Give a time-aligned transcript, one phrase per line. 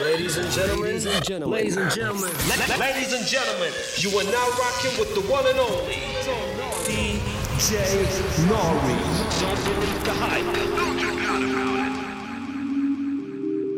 [0.00, 2.30] Ladies and gentlemen, ladies and gentlemen, ladies and gentlemen,
[2.78, 5.92] ladies and gentlemen, you are now rocking with the one and only
[6.88, 7.76] DJ
[8.48, 8.96] Norrey.
[9.38, 10.48] Don't believe the hype.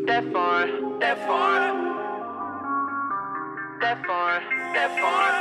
[0.06, 0.66] That far,
[1.00, 1.58] that far,
[3.80, 4.40] that far,
[4.74, 5.32] that far,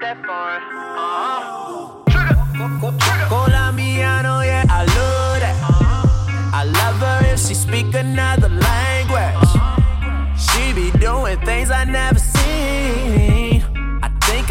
[0.00, 0.60] that far.
[0.98, 2.04] Uh-huh.
[3.28, 5.56] Colombiano, yeah, I love that.
[6.52, 8.39] I love her if she speak another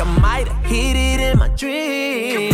[0.02, 2.54] I might have hit it in my dream.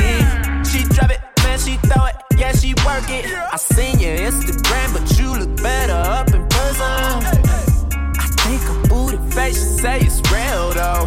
[0.65, 3.25] She drop it, man, she throw it, yeah, she work it.
[3.25, 6.81] I seen your Instagram, but you look better up in person.
[6.81, 11.05] I think her booty face, she say it's real though.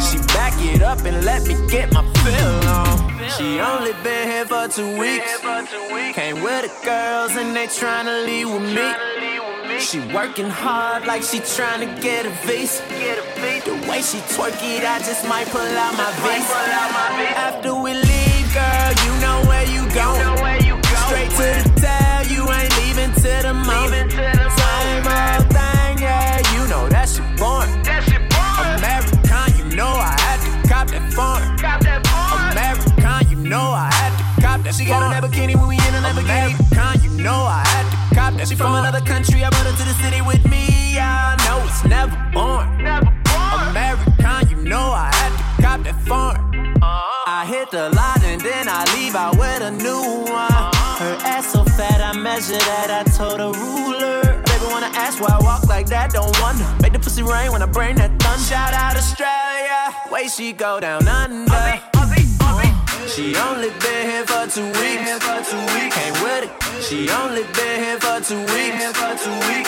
[0.00, 3.28] She back it up and let me get my fill on.
[3.36, 5.38] She only been here for two weeks.
[6.12, 9.78] Came with the girls and they tryna leave with me.
[9.78, 12.82] She working hard like she tryna get a visa.
[13.92, 16.56] Way she twerk it, I just might pull out my visa.
[17.36, 20.16] After we leave, girl, you know where you going.
[21.04, 24.12] Straight to the tail, you ain't leaving to the moment.
[24.16, 27.84] Same old thing, yeah, you know that shit boring.
[28.80, 31.52] American, you know I had to cop that foreign.
[32.48, 34.74] American, you know I had to cop that.
[34.74, 36.56] She got a Lamborghini when we in a Lamborghini.
[36.72, 38.48] American, you know I had to cop that.
[38.48, 40.96] She from another country, I brought her to the city with me.
[40.96, 42.80] I know it's never born.
[42.80, 43.11] You
[44.72, 46.40] know I had to cop that foreign.
[46.82, 50.64] I hit the lot and then I leave out with a new one.
[51.02, 52.88] Her ass so fat, I measure that.
[52.90, 54.22] I told a ruler.
[54.48, 56.64] Baby wanna ask why I walk like that, don't wonder.
[56.80, 58.44] Make the pussy rain when I bring that thunder.
[58.48, 61.52] Shout out Australia, way she go down under.
[63.08, 65.94] She only been here for two weeks.
[65.94, 66.50] Came with it.
[66.82, 68.78] She only been here for two weeks.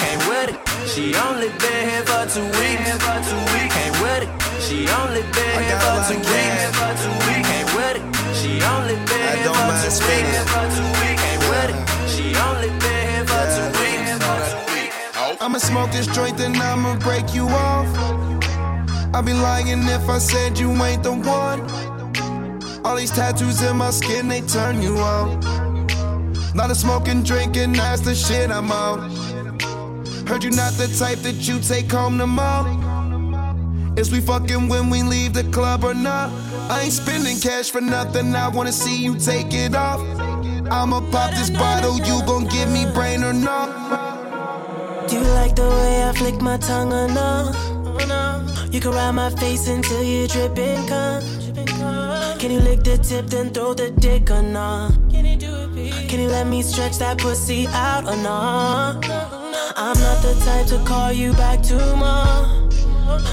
[0.00, 0.56] Came with it.
[0.88, 2.82] She only been here for two weeks.
[3.74, 4.30] Came with it.
[4.62, 7.48] She only been here for two weeks.
[7.50, 8.04] Came with it.
[8.38, 9.50] She only been here
[10.44, 11.20] for two weeks.
[11.22, 11.76] Came with it.
[12.10, 14.10] She only been here for two weeks.
[14.10, 15.42] Ain't with it.
[15.42, 17.88] I'ma smoke this joint, then I'ma break you off.
[19.14, 21.60] I'd be lying if I said you ain't the one.
[22.84, 25.40] All these tattoos in my skin, they turn you on.
[26.54, 29.10] Lot of smoking, drinking, that's the shit I'm on.
[30.26, 33.94] Heard you not the type that you take home to mom.
[33.96, 36.30] Is we fucking when we leave the club or not?
[36.70, 40.00] I ain't spending cash for nothing, I wanna see you take it off.
[40.70, 45.08] I'ma pop this bottle, you gon' give me brain or not?
[45.08, 47.52] Do you like the way I flick my tongue or no?
[48.70, 51.43] You can ride my face until you dripping cum.
[52.44, 54.90] Can you lick the tip then throw the dick or no?
[55.10, 59.00] Can you let me stretch that pussy out or no?
[59.74, 62.68] I'm not the type to call you back tomorrow.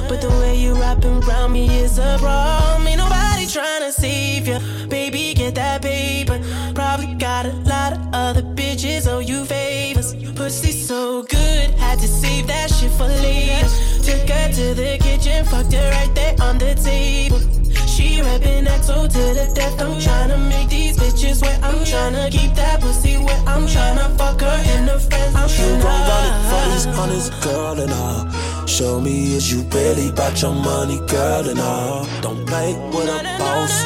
[0.07, 2.87] But the way you wrapping around me is a problem.
[2.87, 4.59] Ain't nobody trying to save you.
[4.87, 6.39] Baby, get that paper.
[6.73, 10.13] Probably got a lot of other bitches owe you favors.
[10.35, 13.67] Pussy so good, had to save that shit for later.
[14.03, 17.39] Took her to the kitchen, fucked her right there on the table.
[17.87, 19.81] She rapping XO to the death.
[19.81, 21.59] I'm tryna make these bitches wet.
[21.63, 23.41] I'm tryna keep that pussy wet.
[23.47, 25.35] I'm tryna fuck her in the friends.
[25.35, 28.60] I'm You gon' run it for these girl, and all.
[28.71, 32.07] Show me is you really about your money, girl, and all.
[32.21, 33.83] Don't play with a boss,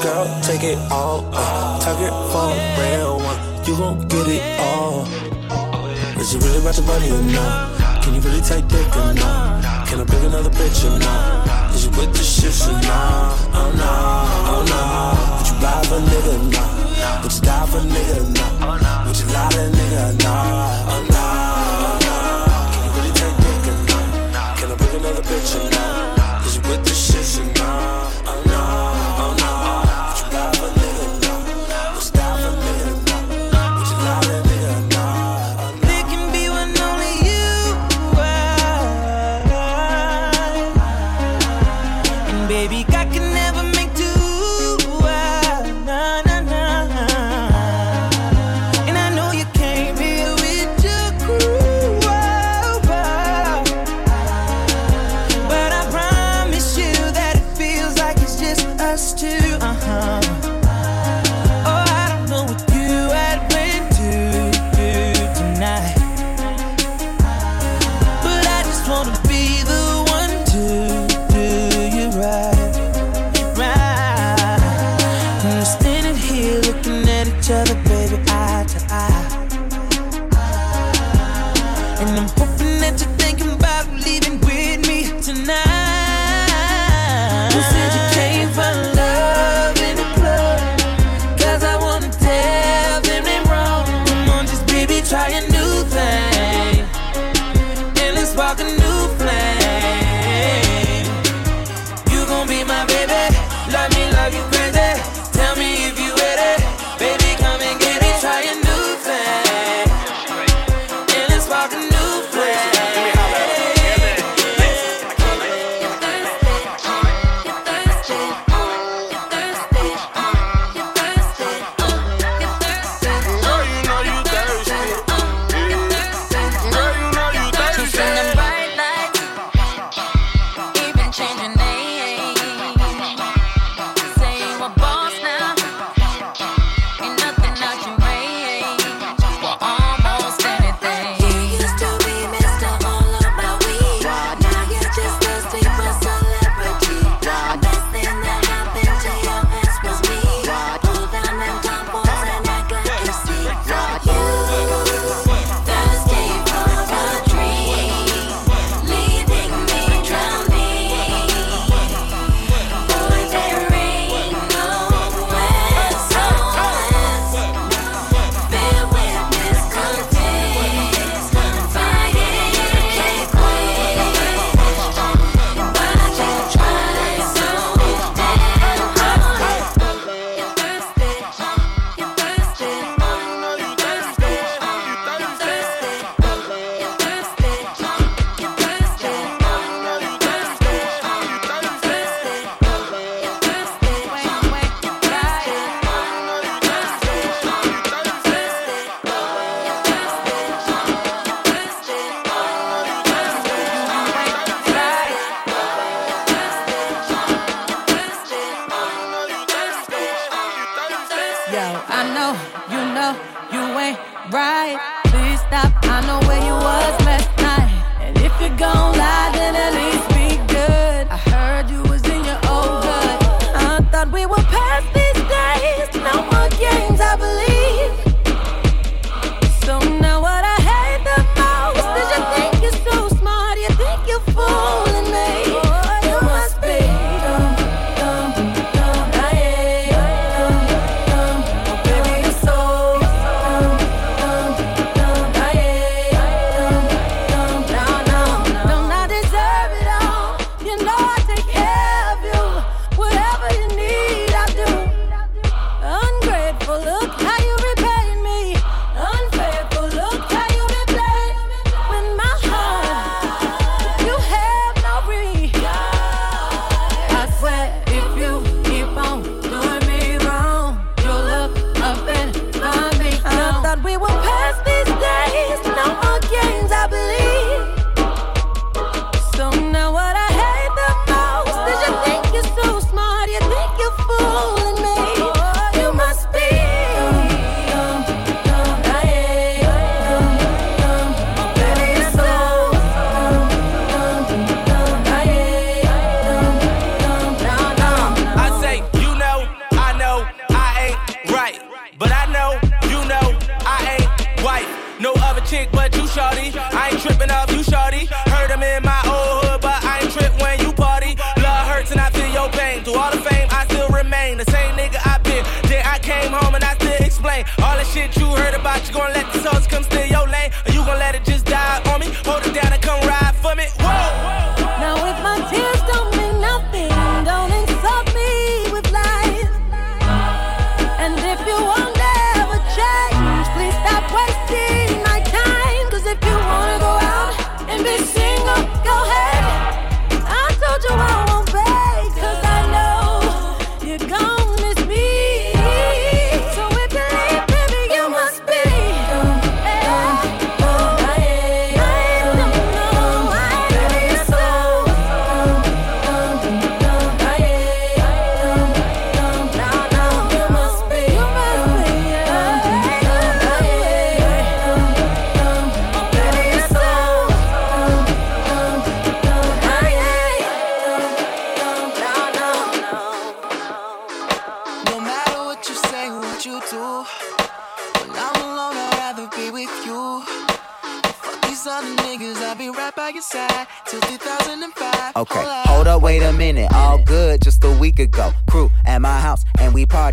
[0.00, 1.28] girl, take it all.
[1.34, 5.02] Uh, target for a real one, you gon' get it all.
[6.20, 8.00] Is you really about your money or not?
[8.00, 9.88] Can you really take dick or not?
[9.88, 11.74] Can I bring another bitch or not?
[11.74, 13.34] Is you with the shit or not?
[13.58, 13.90] Oh no,
[14.54, 14.82] oh no.
[15.34, 16.34] Would you for a nigga?
[16.54, 17.22] Nah.
[17.22, 18.18] Would you die for nigga?
[18.38, 19.04] Nah.
[19.04, 20.22] Would you lie to nigga?
[20.22, 20.94] Nah.
[20.94, 21.27] Oh no,
[25.28, 26.44] bitch or not?
[26.54, 28.27] You with the shit or not?
[77.58, 77.97] other day.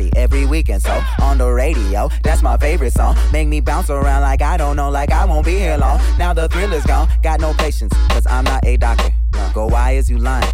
[0.06, 0.82] Party every weekend.
[0.82, 3.16] So on the radio, that's my favorite song.
[3.32, 6.00] Make me bounce around like I don't know, like I won't be here long.
[6.18, 9.14] Now the thrill is gone, got no patience, cause I'm not a doctor.
[9.54, 10.54] Go, why is you lying?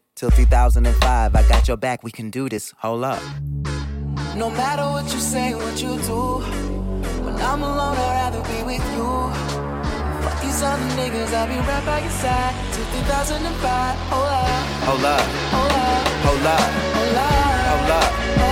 [0.21, 2.75] Till 2005, I got your back, we can do this.
[2.77, 3.19] Hold up.
[4.35, 6.37] No matter what you say, what you do,
[7.25, 9.09] when I'm alone, I'd rather be with you.
[10.21, 13.97] Fuck these other niggas, I'll be right by your side till 2005.
[14.13, 14.47] Hold up,
[14.85, 15.21] Hold up,
[15.55, 18.50] hold up, hold up, hold up, hold up,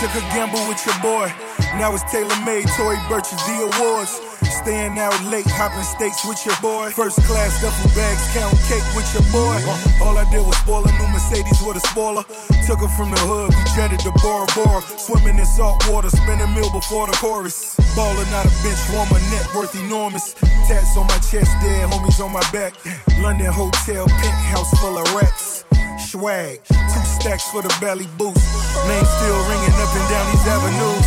[0.00, 1.28] took a gamble with your boy.
[1.76, 4.16] Now it's tailor made, Tory Burch's the awards.
[4.48, 6.88] Staying out late, hopping states with your boy.
[6.96, 9.60] First class duffel bags, count cake with your boy.
[10.00, 12.24] All I did was spoil a new Mercedes with a spoiler.
[12.64, 14.80] Took her from the hood, we jetted to Bora Bora.
[14.96, 17.76] Swimming in salt water, spin a meal before the chorus.
[17.92, 20.32] Ballin' out a bench warmer, net worth enormous.
[20.64, 22.72] Tats on my chest, dead homies on my back.
[23.20, 25.64] London hotel, penthouse full of racks.
[26.10, 28.42] Swag, two stacks for the belly boost.
[28.88, 31.06] Name still ringing up and down these avenues.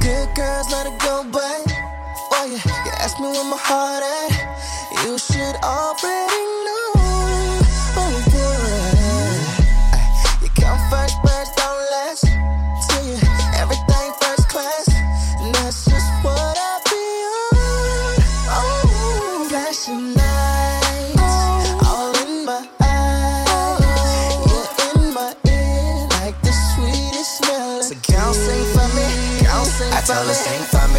[0.00, 1.72] Good girls, let it go, babe.
[2.30, 5.06] Oh yeah, you ask me where my heart at.
[5.06, 6.81] You should already know.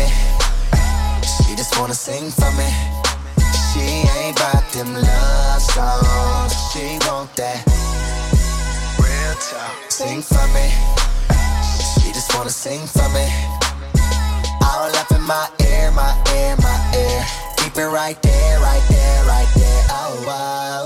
[0.04, 0.12] Me.
[1.24, 2.70] She just wanna sing for me.
[3.72, 3.84] She
[4.20, 6.54] ain't about them love songs.
[6.72, 7.60] She want that
[9.00, 9.92] real talk.
[9.92, 10.68] Sing for me.
[11.94, 13.26] She just wanna sing for me.
[14.62, 17.20] All up in my ear, my ear, my ear.
[17.58, 19.84] Keep it right there, right there, right there.
[19.90, 20.82] Oh wow.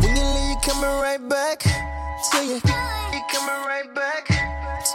[0.00, 1.62] When you leave, you coming right back.
[2.30, 4.24] Till you, you coming right back.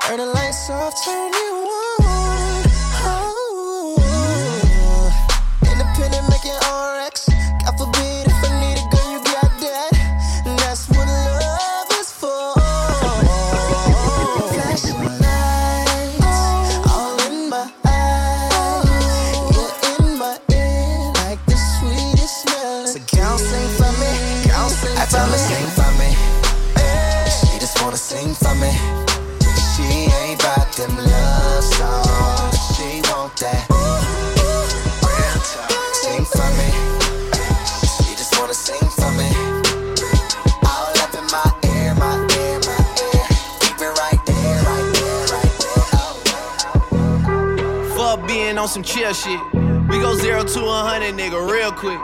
[0.07, 1.90] Turn the lights off, turn you on.
[48.61, 49.41] On some chill shit.
[49.89, 51.97] We go zero to a hundred, nigga, real quick.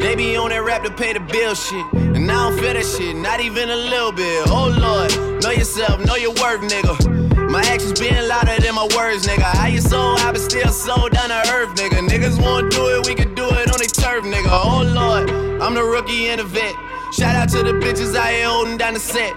[0.00, 1.84] They be on that rap to pay the bill shit.
[1.92, 4.48] And now I don't feel that shit, not even a little bit.
[4.48, 5.12] Oh lord,
[5.42, 7.50] know yourself, know your worth, nigga.
[7.50, 9.44] My actions being louder than my words, nigga.
[9.44, 12.00] How you so I but still so down to earth, nigga.
[12.08, 14.48] Niggas won't do it, we can do it on their turf, nigga.
[14.48, 15.28] Oh lord,
[15.60, 16.74] I'm the rookie and the vet.
[17.12, 19.36] Shout out to the bitches I here holding down the set.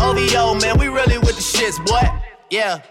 [0.00, 2.00] OVO, man, we really with the shits, boy.
[2.50, 2.82] Yeah,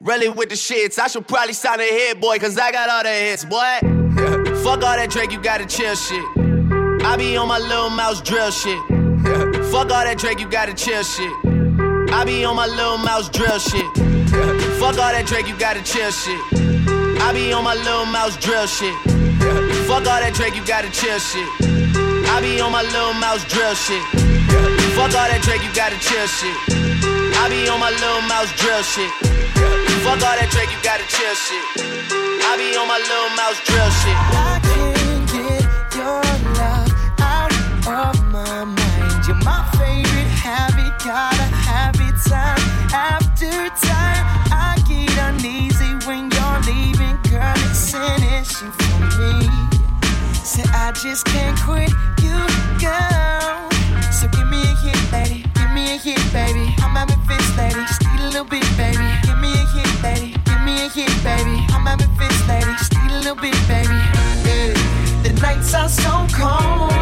[0.00, 0.98] really with the shits.
[0.98, 3.78] I should probably sign a hit, boy, cause I got all the hits, boy.
[4.62, 6.24] fuck all that Drake, you gotta chill shit.
[7.04, 8.78] I be on my little mouse drill shit.
[9.70, 11.32] fuck all that Drake, you gotta chill shit.
[12.12, 13.86] I be on my little mouse drill shit.
[14.80, 16.40] fuck all that Drake, you gotta chill shit.
[17.20, 18.94] I be on my little mouse drill shit.
[19.86, 21.48] fuck all that Drake, you gotta chill shit.
[22.30, 24.27] I be on my little mouse drill shit.
[24.98, 26.56] Fuck all that Drake, you gotta chill shit.
[27.38, 29.10] I be on my Lil Mouse drill shit.
[30.02, 31.64] Fuck all that Drake, you gotta chill shit.
[32.44, 34.18] I be on my Lil Mouse drill shit.
[34.34, 35.64] I can't get
[35.94, 36.20] your
[36.58, 36.90] love
[37.22, 37.52] out
[37.86, 39.26] of my mind.
[39.26, 42.58] You're my favorite habit, gotta have it time
[42.90, 44.24] after time.
[44.50, 47.54] I get uneasy when you're leaving, girl.
[47.70, 49.46] It's an issue for me.
[50.42, 51.90] Say I just can't quit
[52.20, 52.36] you,
[52.80, 53.47] girl.
[56.14, 56.74] Hit, baby.
[56.78, 57.80] I'm having fits, lady.
[57.86, 59.08] Just need a little bit, baby.
[59.26, 60.30] Give me a hit, lady.
[60.46, 61.56] Give me a hit, baby.
[61.74, 62.72] I'm having fits, lady.
[62.80, 64.00] Just need a little bit, baby.
[65.24, 66.92] The nights are so cold.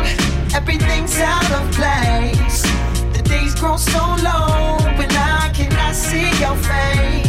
[0.55, 2.63] Everything's out of place.
[3.15, 7.26] The days grow so long, but I cannot see your face.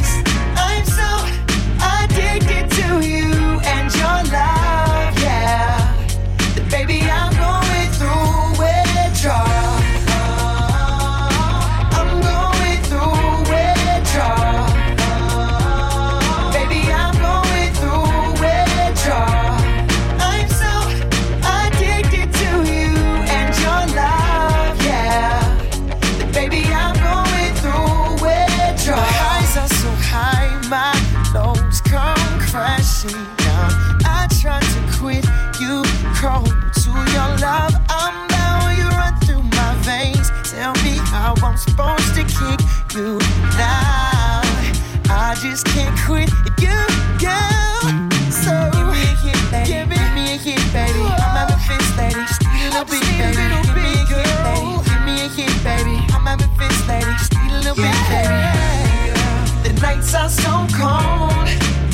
[60.18, 61.48] Are so cold.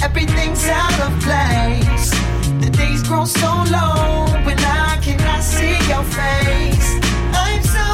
[0.03, 2.10] Everything's out of place.
[2.63, 6.88] The days grow so long when I cannot see your face.
[7.44, 7.88] I'm so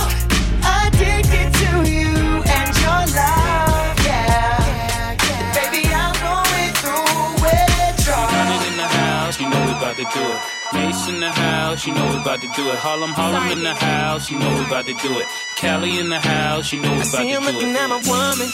[0.78, 2.14] addicted to you
[2.58, 5.18] and your love, yeah.
[5.58, 8.62] Baby, I'm going through withdrawal.
[8.70, 10.40] In the house, you know we about to do it.
[10.74, 12.78] Mace in the house, you know we about to do it.
[12.78, 15.26] Harlem, Harlem in the house, you know we about to do it.
[15.58, 18.00] Cali in the house, you know we I see him to do looking at my
[18.06, 18.50] woman.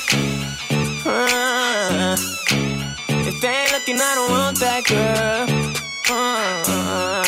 [1.07, 1.54] Uh,
[3.35, 5.45] if they ain't looking, I don't want that girl.
[6.09, 7.23] Uh,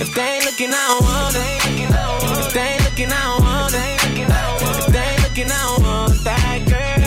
[0.00, 1.42] if they ain't looking, I don't want it.
[2.46, 4.02] If they ain't looking, I don't want it.
[4.78, 7.00] If they ain't looking, I don't want that girl.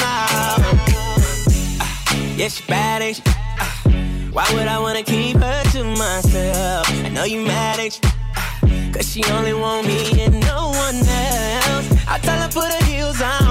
[0.00, 0.56] Nah.
[2.36, 3.22] Yeah, she bad, ain't she?
[3.26, 3.82] Ah,
[4.32, 6.88] Why would I wanna keep her to myself?
[7.04, 8.10] I know you mad, ain't you?
[8.92, 11.88] Cause she only want me and no one else.
[12.08, 13.43] I tell her put her heels on,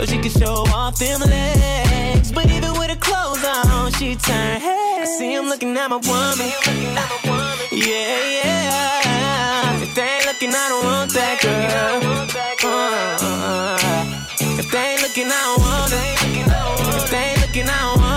[0.00, 2.32] so she can show off them legs.
[2.32, 5.02] But even with her clothes on, she turn head.
[5.02, 6.50] I see him looking at my woman.
[6.96, 9.82] Ah, Yeah, yeah.
[9.82, 12.00] If they ain't looking, I don't want that girl.
[12.64, 13.78] Uh,
[14.58, 17.02] if they ain't looking, I don't want it.
[17.02, 18.09] If they ain't looking, I don't want it.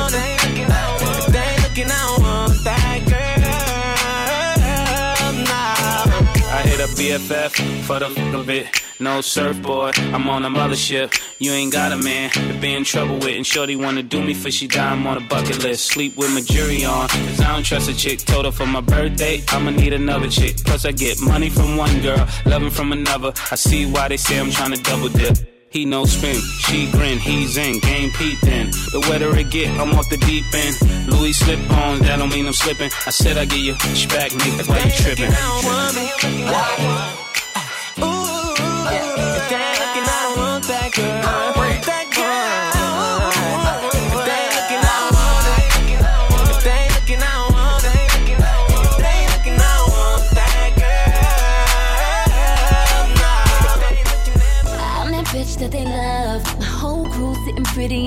[7.04, 8.66] BFF for the fuck of it.
[8.98, 11.13] No surfboard, I'm on a mothership.
[11.38, 13.36] You ain't got a man to be in trouble with.
[13.36, 15.88] And Shorty wanna do me for she die, I'm on a bucket list.
[15.88, 18.20] Sleep with my jury on, cause I don't trust a chick.
[18.20, 20.56] Told her for my birthday, I'ma need another chick.
[20.63, 23.34] Plus, I get money from one girl, loving from another.
[23.52, 25.53] I see why they say I'm trying to double dip.
[25.74, 28.70] He no spin, she grin, he's in, game peeped in.
[28.70, 31.10] The wetter it get, I'm off the deep end.
[31.10, 32.92] Louis slip on, that don't mean I'm slipping.
[33.08, 33.74] I said I get you
[34.10, 35.32] back, nigga, why you tripping?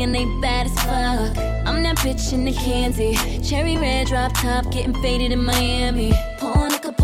[0.06, 1.36] And they bad as fuck.
[1.66, 3.16] I'm that bitch in the candy.
[3.42, 6.12] Cherry red drop top, getting faded in Miami.
[6.38, 6.94] Porn liquor.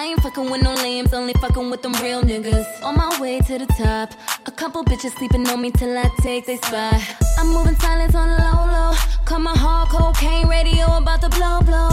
[0.00, 2.82] I ain't fucking with no lambs, only fucking with them real niggas.
[2.82, 4.12] On my way to the top.
[4.46, 7.00] A couple bitches sleeping on me till I take they spot.
[7.38, 8.92] I'm moving silence on low low.
[9.24, 11.90] Call my hard cocaine radio about to blow blow.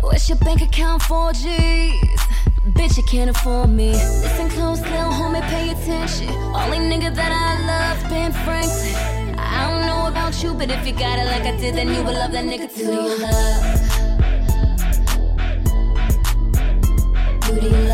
[0.00, 2.31] What's your bank account for G's?
[2.74, 3.92] Bitch, you can't afford me.
[3.92, 6.28] Listen close, little homie, pay attention.
[6.54, 8.94] Only nigga that I love, Ben Franklin.
[9.38, 12.02] I don't know about you, but if you got it like I did, then you
[12.02, 12.86] would love that nigga too.
[12.86, 13.62] Do you love?
[17.60, 17.91] Do you love?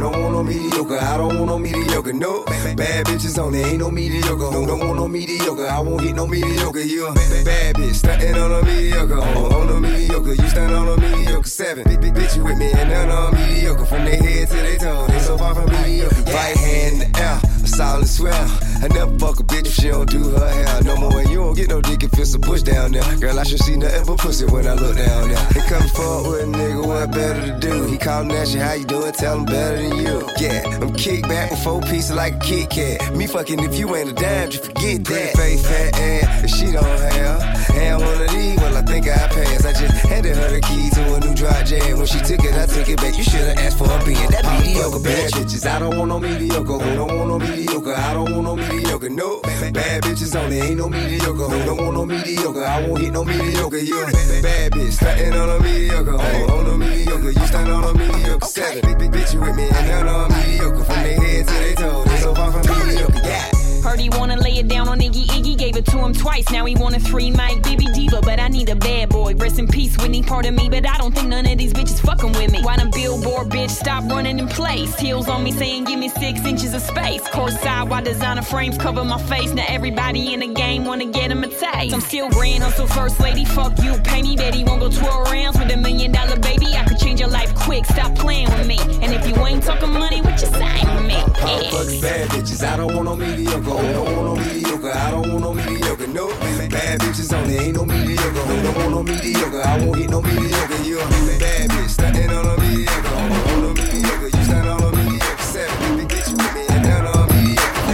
[0.00, 0.14] Don't no.
[0.14, 0.98] Don't want no mediocre.
[0.98, 2.12] I don't want no mediocre.
[2.12, 4.36] No, bad bitches only, ain't no mediocre.
[4.36, 5.66] Who don't want no mediocre?
[5.66, 6.80] I won't hit no mediocre.
[6.80, 9.18] You a bad bitch, stunting on a mediocre.
[9.20, 11.48] On, on a mediocre, you stand on a mediocre.
[11.48, 13.84] Seven, big, big bitch, with me and none on mediocre.
[13.86, 16.22] From their head to their toe, they so far from mediocre.
[16.30, 18.63] Right hand in the air, a solid swell.
[18.84, 20.82] I never fuck a bitch if she don't do her hair.
[20.82, 23.16] No more, and you don't get no dick if it's a bush down there.
[23.16, 25.48] Girl, I should see nothing but pussy when I look down there.
[25.54, 27.86] They come forward with a nigga, what better to do?
[27.86, 29.12] He callin' at you, how you doing?
[29.12, 30.28] Tell him better than you.
[30.38, 33.16] Yeah, I'm kick back with four pieces like a Kit Kat.
[33.16, 35.32] Me fucking if you ain't a dime, just forget that.
[35.34, 37.64] Face fat ass, if she don't have.
[37.74, 39.64] And one of these, well, I think I passed.
[39.64, 41.96] I just handed her the key to a new dry jam.
[41.96, 43.16] When she took it, I took it back.
[43.16, 45.64] You should've asked for a being that mediocre bad bitches.
[45.66, 46.78] I don't want no mediocre.
[46.78, 47.94] Who don't want no mediocre?
[47.94, 48.73] I don't want no mediocre.
[49.10, 51.44] No, bad bitches only ain't no mediocre.
[51.44, 52.64] Who don't want no mediocre?
[52.64, 53.78] I won't hit no mediocre.
[53.78, 54.06] You
[54.42, 56.14] bad bitch, stunting on a mediocre.
[56.14, 58.46] On, on a mediocre, you stand on a mediocre.
[58.46, 58.82] Seven,
[59.12, 60.84] bitch, you with me and none on mediocre.
[60.84, 63.20] From their head to their toe, they so far from mediocre.
[63.24, 63.63] Yeah.
[63.84, 66.50] Heard he wanna lay it down on Iggy Iggy, gave it to him twice.
[66.50, 69.34] Now he want a three mic BB Diva, but I need a bad boy.
[69.34, 72.00] Rest in peace, Whitney, part of me, but I don't think none of these bitches
[72.00, 72.62] fucking with me.
[72.62, 74.98] Why them billboard bitch stop running in place?
[74.98, 77.28] Heels on me saying give me six inches of space.
[77.28, 79.52] Course side why designer frames cover my face.
[79.52, 81.94] Now everybody in the game wanna get him a taste.
[81.94, 85.30] I'm still grand hustle first lady, fuck you, pay me, bet he won't go 12
[85.30, 86.68] rounds with a million dollar baby.
[86.74, 88.78] I could change your life quick, stop playing with me.
[89.02, 91.20] And if you ain't talking money, what you saying with me?
[91.44, 91.70] Yeah.
[91.70, 93.73] Fuck bad bitches, I don't want no mediocre.
[93.76, 94.92] I don't want no mediocre.
[94.92, 96.06] I don't want no mediocre.
[96.06, 96.28] No,
[96.70, 98.40] bad bitches on only ain't no mediocre.
[98.40, 99.62] I don't want no mediocre.
[99.62, 100.82] I won't hit no mediocre.
[100.82, 101.06] You a
[101.38, 103.14] bad bitch, stunting on a mediocre.
[103.14, 105.42] On, on a mediocre, you stand on a mediocre.
[105.42, 107.84] Seven, big bitch, you with me and down on a mediocre.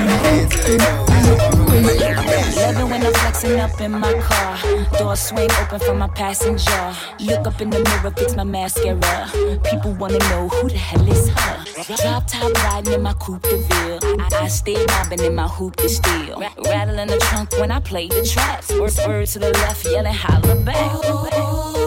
[2.61, 4.59] Loving when I'm flexing up in my car.
[4.99, 6.95] Door swing open for my passenger.
[7.21, 9.31] Look up in the mirror, fix my mascara.
[9.71, 11.70] People wanna know who the hell is her.
[11.87, 13.99] Drop top riding in my coupe de ville.
[14.21, 16.39] I, I stay mobbing in my hoop to steal.
[16.65, 18.71] Rattling the trunk when I play the traps.
[18.73, 21.01] Word, word to the left, yelling holla back.
[21.01, 21.80] These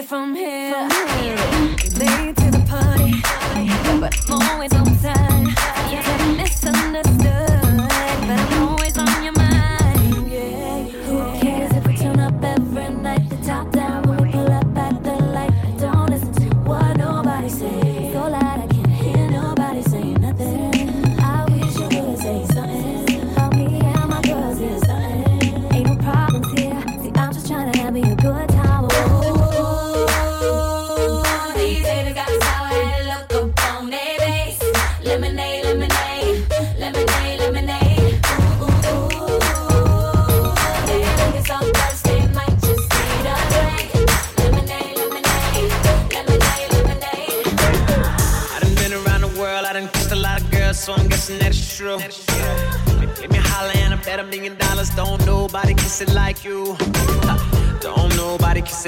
[0.00, 1.36] I'll take it from here.
[1.98, 3.20] Late to the party,
[4.00, 5.39] but I'm always on time.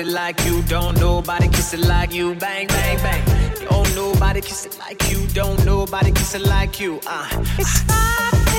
[0.02, 0.62] It like you.
[0.62, 2.34] Don't nobody kiss it like you.
[2.34, 3.22] Bang, bang, bang.
[3.68, 5.26] Don't nobody kiss it like you.
[5.28, 7.00] Don't nobody kiss it like you.
[7.06, 7.28] Uh.
[7.58, 8.51] It's five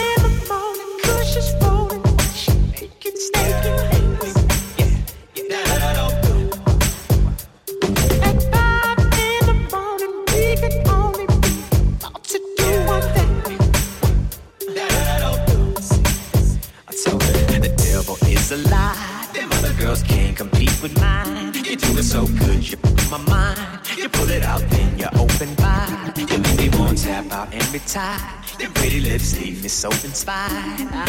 [27.94, 30.50] Them pretty lips leave me so inspired.
[30.50, 31.06] I,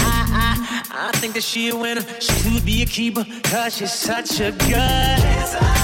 [0.93, 2.03] I, I think that she a winner.
[2.21, 5.84] She could be a keeper, cause she's such a good.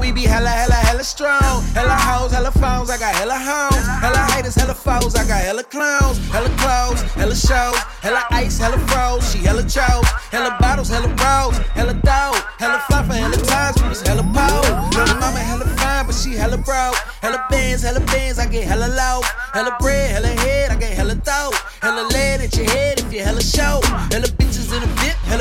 [0.00, 1.62] We be hella, hella, hella strong.
[1.74, 3.86] Hella hoes, hella phones, I got hella homes.
[4.02, 6.18] Hella haters, hella foes, I got hella clowns.
[6.32, 7.78] Hella clothes, hella shows.
[8.02, 9.32] Hella ice, hella froze.
[9.32, 10.08] She hella chose.
[10.32, 11.58] Hella bottles, hella bros.
[11.74, 13.82] Hella dough, hella fly for hella times.
[13.82, 14.64] We was hella pole.
[14.96, 16.96] Little mama hella fine, but she hella broke.
[17.20, 19.20] Hella bands, hella bands, I get hella low.
[19.52, 21.54] Hella bread, hella head, I get hella throat.
[21.82, 23.80] Hella lead at your head if you hella show.
[24.10, 24.28] Hella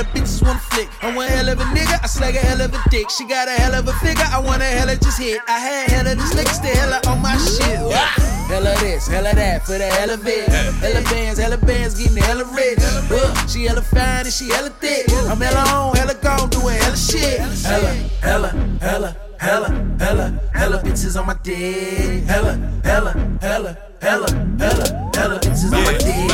[0.01, 0.89] hella bitches wanna flick.
[1.01, 3.09] I'm one hell of a nigga, I slag a hell of a dick.
[3.09, 5.41] She got a hell of a figure, I want a hella just hit.
[5.47, 7.79] I had a hella this niggas, the hella on my shit.
[7.89, 8.07] Yeah.
[8.47, 10.47] Hella this, hella that, for the hella bit.
[10.49, 12.79] Hella bands, hella bands, getting the hella rich.
[12.81, 15.09] Uh, she hella fine and she hella thick.
[15.29, 17.39] I'm hella on, hella gone, doing hella shit.
[17.39, 18.49] Hella, hella,
[18.81, 22.25] hella, hella, hella, hella bitches on my dick.
[22.25, 24.27] Hella, hella, hella, hella,
[24.59, 26.31] hella, hella bitches on my dick.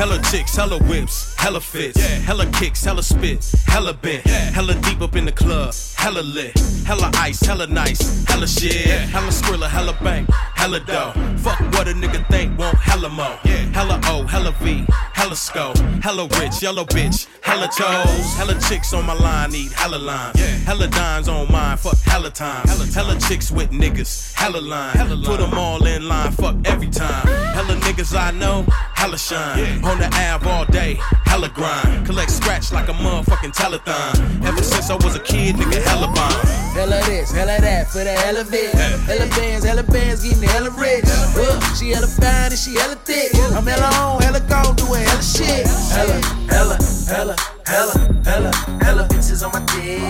[0.00, 5.14] Hella chicks, hella whips, hella fits, hella kicks, hella spit, hella bent, hella deep up
[5.14, 10.26] in the club, hella lit, hella ice, hella nice, hella shit, hella skrilla, hella bank,
[10.56, 11.12] hella dough.
[11.38, 13.66] Fuck what a nigga think, want hella mo, yeah.
[13.74, 19.04] hella O, hella V, hella sco, hella rich, yellow bitch, hella toes, hella chicks on
[19.04, 20.32] my line, need hella lime,
[20.64, 25.40] hella dimes on mine, fuck hella time, hella hella chicks with niggas, hella line, put
[25.40, 30.06] them all in line, fuck every time, hella niggas I know, hella shine, on the
[30.12, 34.44] Ave all day, hella grind, collect scratch like a motherfucking telethon.
[34.44, 36.60] Ever since I was a kid, nigga, hella bomb.
[36.74, 38.74] Hella this, hella that, for the hella bit.
[38.74, 41.04] Hella bands, hella bands, getting hella rich.
[41.06, 43.34] Uh, she hella fine and she hella thick.
[43.54, 45.66] I'm hella on, hella gone, doing hella shit.
[45.90, 46.16] Hella,
[46.48, 46.76] hella,
[47.08, 47.36] hella,
[47.66, 48.50] hella, hella,
[48.84, 50.00] hella bitches on my dick.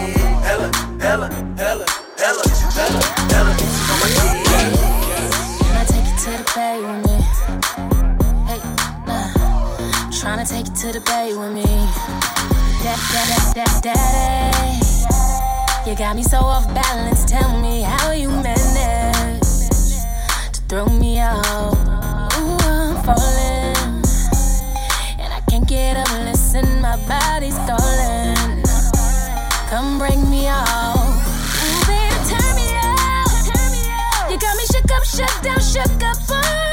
[0.44, 1.87] Hella, hella, hella,
[2.18, 2.44] hella,
[2.76, 3.00] hella,
[3.33, 4.89] hella bitches on my dick.
[6.24, 7.16] To the bay with me?
[8.44, 8.61] Hey,
[9.06, 9.33] nah.
[10.12, 11.62] Tryna take you to the bay with me.
[12.83, 14.80] That, that, that, that, daddy.
[15.90, 17.24] You got me so off balance.
[17.24, 19.40] Tell me how you manage
[20.52, 21.74] to throw me out.
[22.37, 24.04] Ooh, I'm falling.
[25.18, 28.62] And I can't get up, listen, my body's calling.
[29.70, 31.10] Come bring me out.
[35.00, 36.69] Up, shut down, shook up on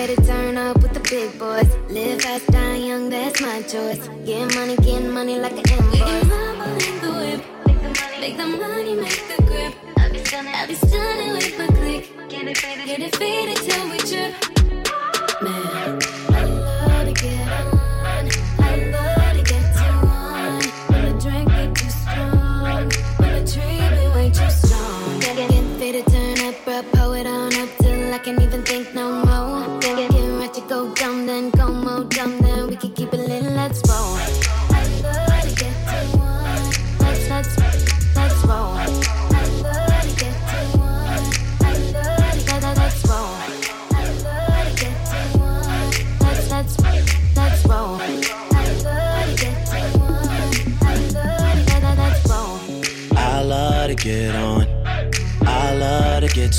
[0.00, 1.68] Faded, turn up with the big boys.
[1.90, 4.08] Live fast, die young, that's my choice.
[4.24, 5.92] Get money, get money like an invoice.
[5.92, 8.18] We can rumble in the whip.
[8.18, 9.74] Make the money, make the grip.
[9.98, 12.30] I'll be stunning, I'll be stunning with my click.
[12.30, 14.59] Get it faded, get it faded till we trip.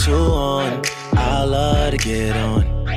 [0.04, 0.82] Too on.
[1.14, 2.88] I love to get on.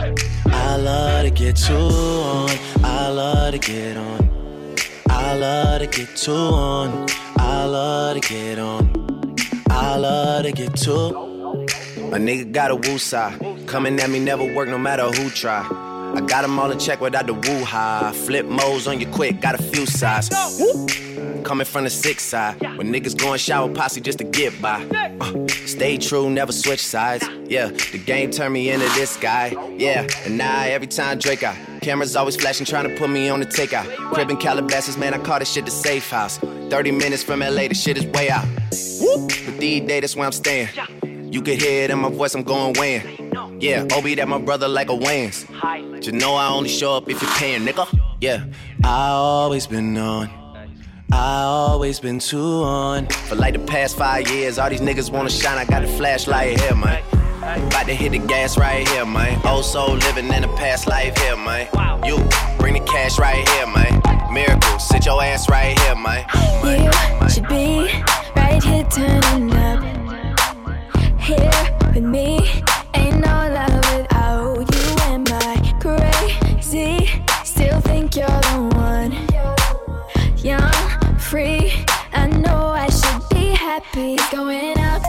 [0.46, 2.50] I love to get too on.
[2.82, 4.76] I love to get on.
[5.10, 7.06] I love to get too on.
[7.36, 9.36] I love to get on.
[9.68, 11.08] I love to get too.
[12.14, 13.38] A nigga got a woo side.
[13.66, 15.62] Coming at me never work no matter who try.
[16.16, 18.12] I got them all in check without the woo high.
[18.12, 20.28] Flip modes on you quick, got a few sides.
[21.42, 22.60] Coming from the six side.
[22.78, 24.82] When niggas going shower posse just to get by.
[25.20, 27.24] Uh, stay true, never switch sides.
[27.46, 29.48] Yeah, the game turned me into this guy.
[29.76, 31.56] Yeah, and now every time Drake out.
[31.82, 33.84] Cameras always flashing, trying to put me on the takeout.
[34.12, 36.38] Crib in Calabasas, man, I call this shit the safe house.
[36.38, 38.46] 30 minutes from LA, the shit is way out.
[38.70, 40.68] But these days, that's where I'm staying.
[41.30, 43.60] You can hear it in my voice, I'm going weighing.
[43.60, 45.46] Yeah, Obi, that my brother like a Wayans.
[46.00, 47.86] Just know I only show up if you're paying, nigga.
[48.20, 48.44] Yeah,
[48.82, 50.30] I always been on.
[51.12, 53.06] I always been too on.
[53.06, 55.58] For like the past five years, all these niggas wanna shine.
[55.58, 57.02] I got a flashlight here, man.
[57.42, 59.40] About to hit the gas right here, man.
[59.44, 61.68] Oh, so living in a past life here, man.
[62.04, 62.16] You
[62.58, 64.02] bring the cash right here, man.
[64.32, 66.24] Miracle, sit your ass right here, man.
[66.64, 68.02] You should be
[68.34, 69.82] right here turning up.
[71.20, 71.50] Here
[71.94, 72.62] with me.
[72.94, 73.83] Ain't no love
[81.34, 81.72] free.
[82.12, 84.16] I know I should be happy.
[84.30, 85.02] Going up,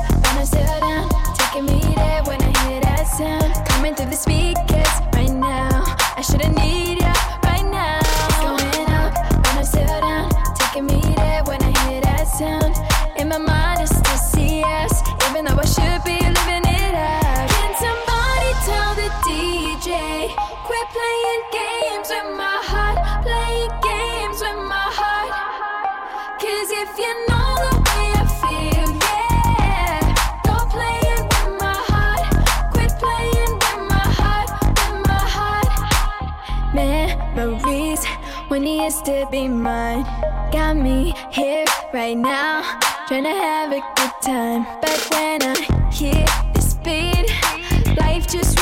[38.86, 40.04] used to be mine.
[40.52, 42.62] Got me here right now,
[43.08, 44.64] trying to have a good time.
[44.80, 45.56] But when I
[45.92, 47.26] hear the speed,
[47.98, 48.60] life just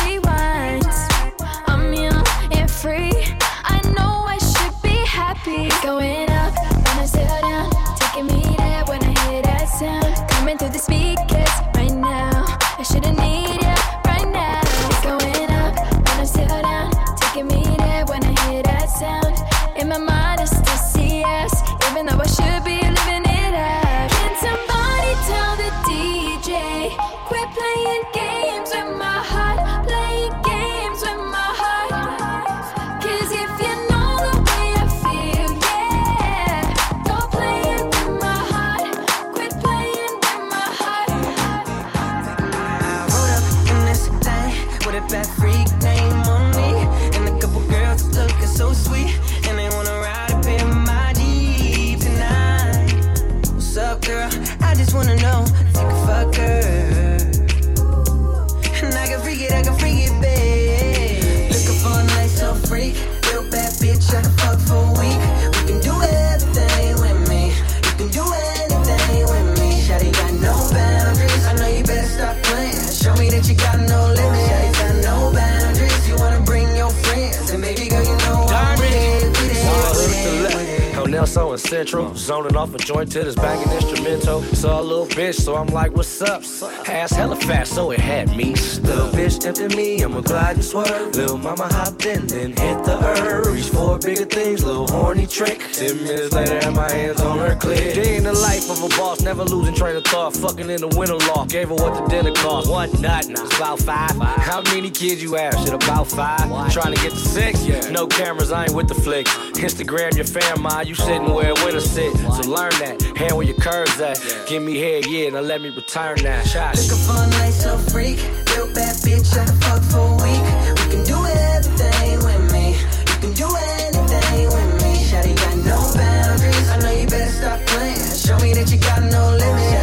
[82.23, 84.41] zoning off a joint to this banging instrumental.
[84.55, 86.41] Saw a little bitch, so I'm like, what's up?
[86.88, 88.53] Ass hella fast, so it had me.
[88.53, 91.15] Little bitch tempted me, I'ma glide and swerve.
[91.15, 93.47] Little mama hopped in, then hit the earth.
[93.47, 95.59] Reach for bigger things, little horny trick.
[95.73, 97.93] Ten minutes later, had my hands on her clit.
[97.93, 100.33] Day in the life of a boss, never losing train of thought.
[100.38, 102.69] Fucking in the winter loft, gave her what the dinner cost.
[102.69, 104.15] One nut, now it's about five.
[104.17, 105.53] How many kids you have?
[105.55, 106.71] Shit, about five.
[106.71, 107.65] Trying to get to six?
[107.89, 109.31] No cameras, I ain't with the flicks.
[109.63, 112.13] Instagram your fam, ma, you sitting where a sit.
[112.17, 113.02] So learn that.
[113.15, 114.19] Hand where your curves at.
[114.45, 116.45] Give me head, yeah, now let me return that.
[116.45, 116.76] Shot.
[116.76, 118.17] Looking for a nice little freak,
[118.52, 120.43] real bad bitch I can fuck for a week.
[120.80, 121.15] We can do
[121.56, 122.76] everything with me.
[122.76, 123.47] You can do
[123.80, 124.91] anything with me.
[125.08, 126.69] Shawty got no boundaries.
[126.69, 127.95] I know you better stop playing.
[128.19, 129.82] Show me that you got no limits.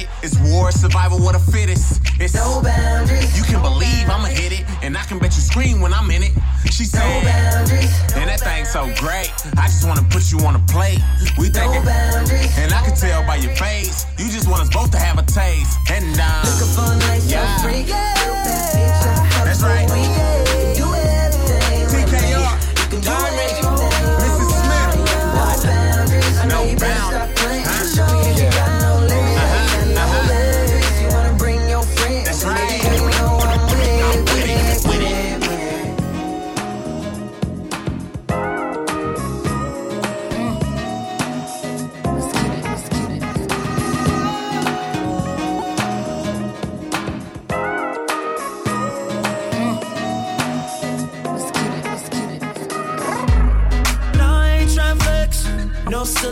[0.00, 0.08] It?
[0.22, 2.00] It's war, survival, what a fittest.
[2.20, 3.36] It's no boundaries.
[3.36, 6.22] You can believe I'ma hit it, and I can bet you scream when I'm in
[6.22, 6.32] it.
[6.70, 7.92] She said, No boundaries.
[8.16, 9.32] and that thing's so great.
[9.56, 11.00] I just wanna put you on a plate.
[11.38, 12.56] We thinking, boundaries.
[12.58, 15.22] and I can tell by your face, you just want us both to have a
[15.24, 15.78] taste.
[15.90, 17.40] And uh, Looking for a nice yeah.
[17.40, 20.19] little freak, real bad bitch I can fuck That's right.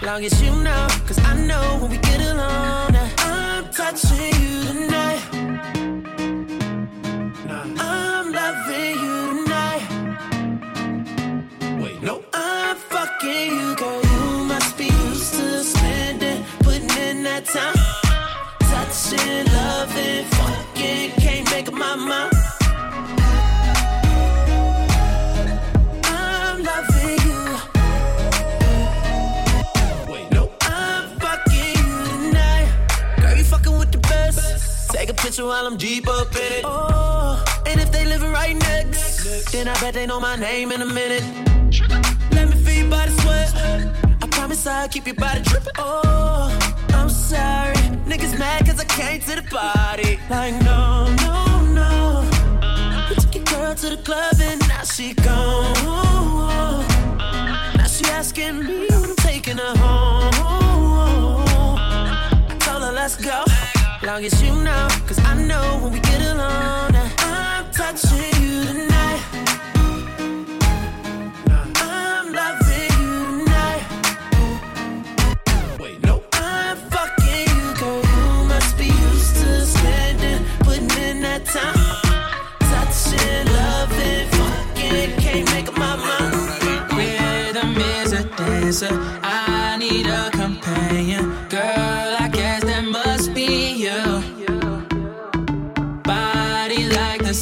[0.00, 5.20] Long as you know, cause I know when we get alone, I'm touching you tonight.
[7.80, 9.82] I'm loving you tonight.
[11.82, 12.22] Wait, no.
[12.32, 14.00] I'm fucking you, girl.
[14.02, 17.74] You must be used to spending, putting in that time.
[18.70, 21.17] Touching, loving, fucking,
[35.38, 36.64] Take while I'm deep up in it.
[36.64, 40.82] Oh, and if they living right next, then I bet they know my name in
[40.82, 41.22] a minute.
[42.32, 43.54] Let me feel your body sweat.
[44.20, 45.74] I promise I'll keep your body dripping.
[45.78, 46.50] Oh,
[46.88, 47.76] I'm sorry.
[48.10, 50.18] Niggas mad cause I came to the party.
[50.28, 52.28] Like, no, no, no.
[53.08, 55.72] We took your girl to the club and now she gone.
[57.76, 60.34] Now she asking me when I'm taking her home.
[61.78, 63.44] I told her, let's go.
[64.00, 69.20] Long as you know, cause I know when we get alone, I'm touching you tonight.
[71.76, 73.84] I'm loving you tonight.
[75.80, 76.22] Wait, no.
[76.32, 78.00] I'm fucking you, girl.
[78.00, 81.74] You must be used to spending, putting in that time.
[82.70, 86.34] Touching, loving, fucking, can't make up my mind.
[86.96, 88.94] Rhythm is a dancer.
[89.22, 90.30] I need a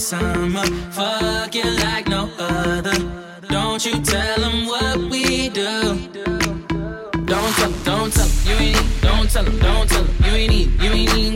[0.07, 0.65] summer.
[0.93, 2.97] Fucking like no other.
[3.49, 5.99] Don't you tell them what we do.
[7.33, 9.03] Don't tell don't tell you ain't.
[9.03, 10.81] Don't tell them, don't tell you ain't.
[10.81, 11.36] You ain't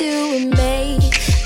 [0.00, 0.98] do in May.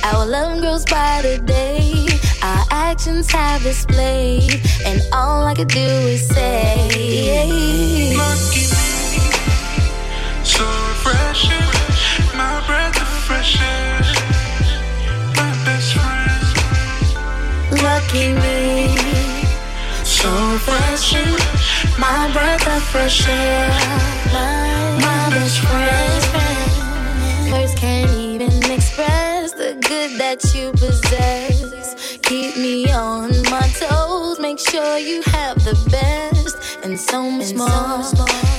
[0.05, 2.07] Our love grows by the day.
[2.41, 8.15] Our actions have displayed, and all I could do is say.
[8.17, 8.87] Lucky me,
[10.45, 11.69] so refreshing,
[12.39, 14.01] my breath of fresh air,
[15.39, 16.47] my best friend.
[17.83, 18.63] Lucky me,
[20.05, 21.35] so refreshing,
[21.99, 23.69] my breath of fresh air,
[24.33, 26.24] my, my best friend.
[30.35, 32.19] That you possess.
[32.23, 37.69] Keep me on my toes, make sure you have the best, and so much more.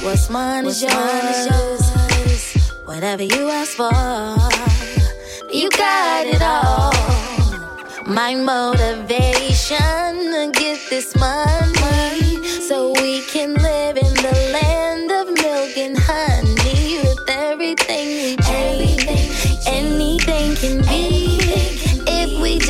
[0.05, 2.55] What's mine is yours.
[2.85, 3.91] whatever you ask for.
[5.51, 6.93] You got it all.
[8.07, 14.84] My motivation to get this money so we can live in the land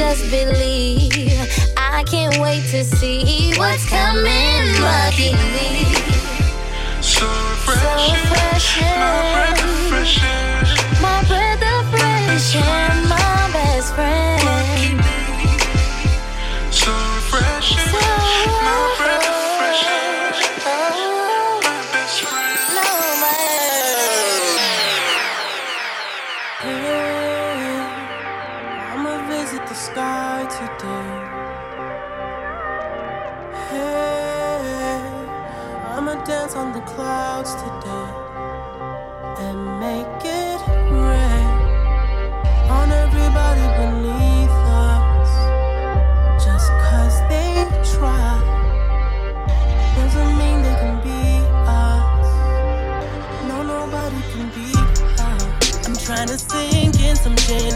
[0.07, 1.29] just believe.
[1.77, 4.61] I can't wait to see what's coming.
[4.81, 5.95] Lucky me.
[7.01, 7.25] So
[7.65, 8.99] refreshing.
[8.99, 10.63] My breath of fresh air.
[11.01, 14.24] My breath of fresh air, my best friend.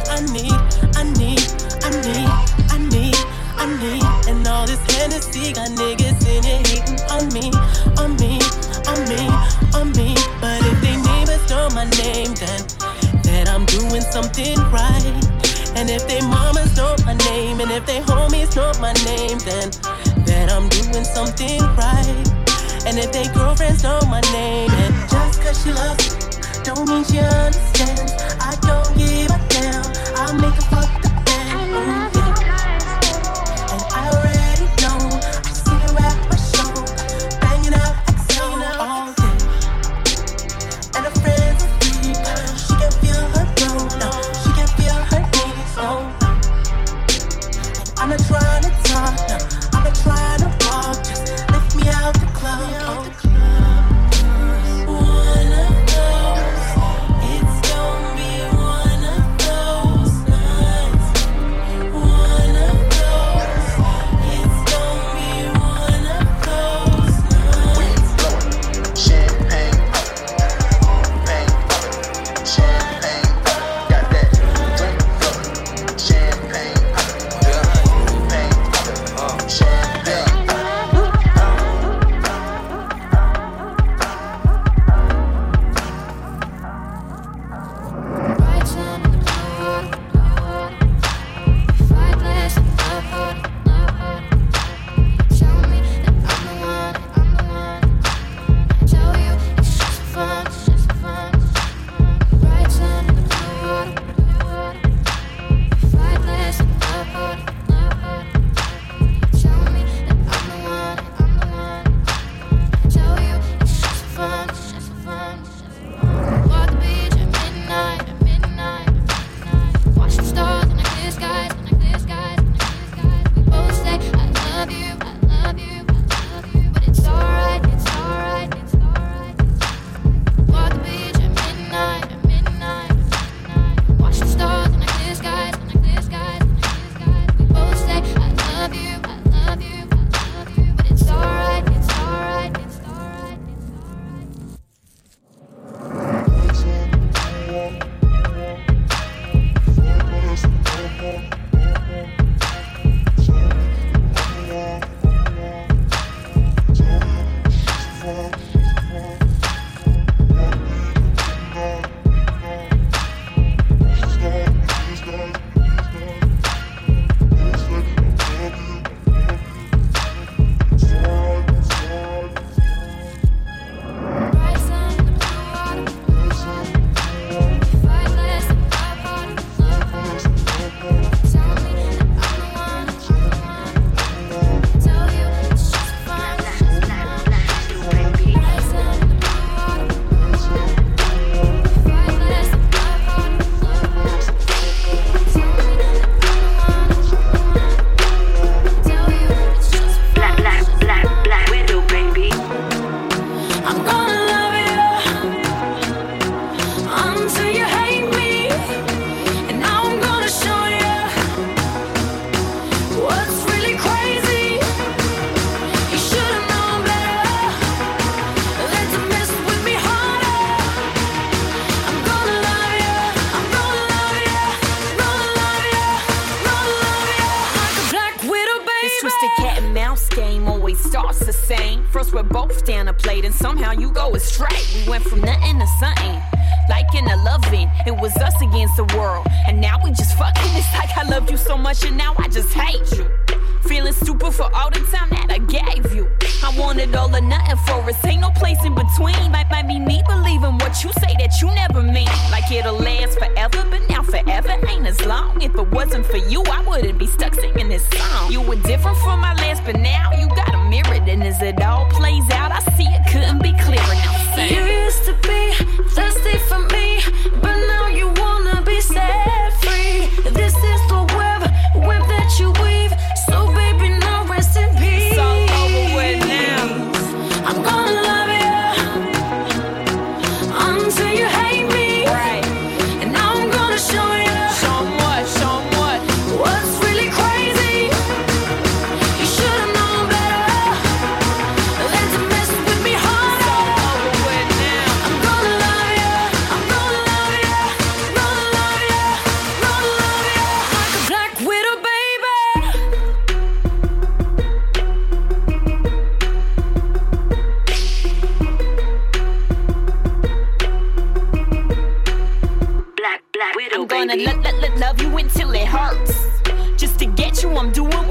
[0.09, 0.51] I need,
[0.97, 1.39] I need,
[1.85, 2.29] I need,
[2.73, 3.15] I need,
[3.57, 4.03] I need.
[4.27, 7.53] And all this Hennessy got niggas in it hating on me,
[8.01, 8.41] on me,
[8.89, 9.29] on me,
[9.77, 10.15] on me.
[10.41, 12.61] But if they neighbors know my name, then
[13.23, 15.05] that I'm doing something right.
[15.77, 19.69] And if they mamas know my name, and if they homies know my name, then
[20.25, 22.39] that I'm doing something right.
[22.85, 27.03] And if they girlfriends know my name, and just cause she loves me, don't mean
[27.05, 27.19] she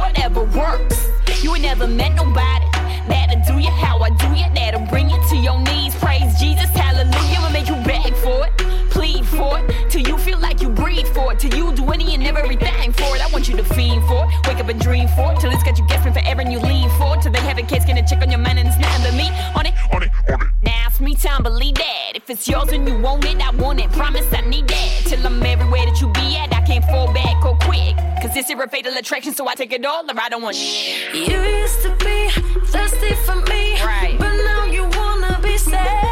[0.09, 1.09] whatever works.
[1.43, 2.67] You ain't never met nobody.
[3.09, 4.47] That'll do you how I do you.
[4.55, 5.95] That'll bring you to your knees.
[5.97, 7.41] Praise Jesus, hallelujah.
[7.43, 8.53] Will make you beg for it,
[8.91, 12.15] plead for it, till you feel like you breathe for it, till you do any
[12.15, 13.21] and everything for it.
[13.27, 15.63] I want you to fiend for it, wake up and dream for it, till it's
[15.63, 18.07] got you guessing forever and you lean for it, till they have a kid's gonna
[18.07, 19.75] check on your mind and it's nothing but me on it.
[19.95, 20.49] On it, on it.
[20.63, 22.13] Now it's me time, believe that.
[22.15, 23.91] If it's yours and you want it, I want it.
[23.93, 25.08] Promise I need that
[28.39, 31.13] this here a fatal attraction, so I take it all or I don't want shh.
[31.13, 32.31] You used to be
[32.67, 34.15] thirsty for me, right.
[34.17, 36.08] but now you wanna be sad.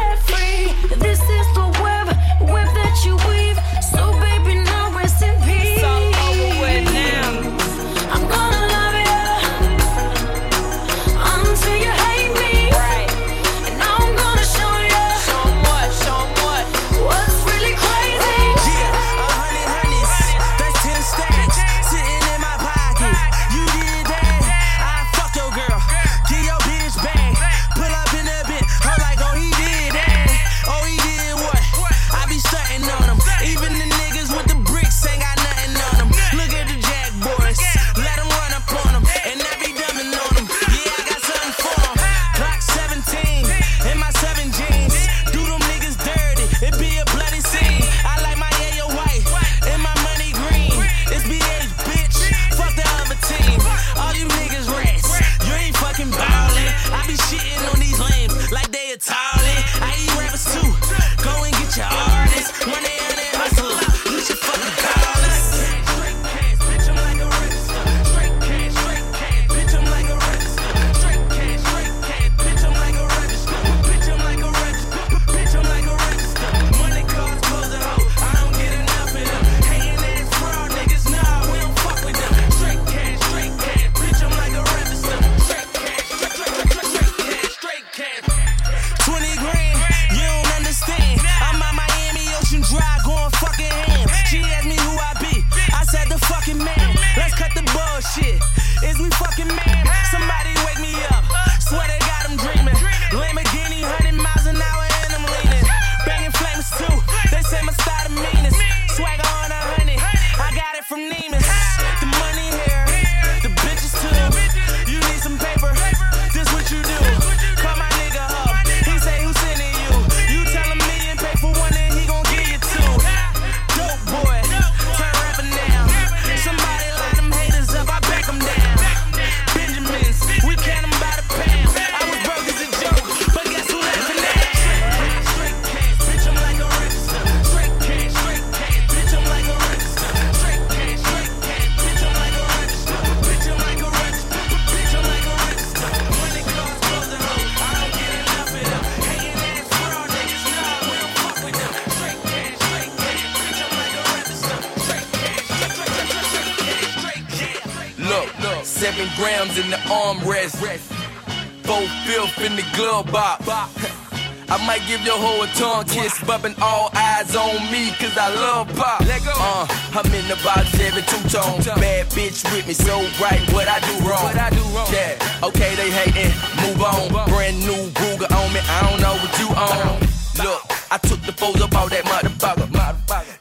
[164.87, 169.01] Give your hoe a tongue kiss, bumping all eyes on me, cause I love pop.
[169.01, 169.35] Let go.
[169.35, 171.59] Uh, I'm in the box, seven two tone.
[171.75, 174.23] Bad bitch with me, so right, what I do wrong?
[174.23, 174.87] What I do wrong?
[174.89, 176.31] Yeah, okay, they hating,
[176.63, 177.11] move on.
[177.27, 179.99] Brand new Ruger on me, I don't know what you own.
[180.39, 182.67] Look, I took the foes up all that motherfucker.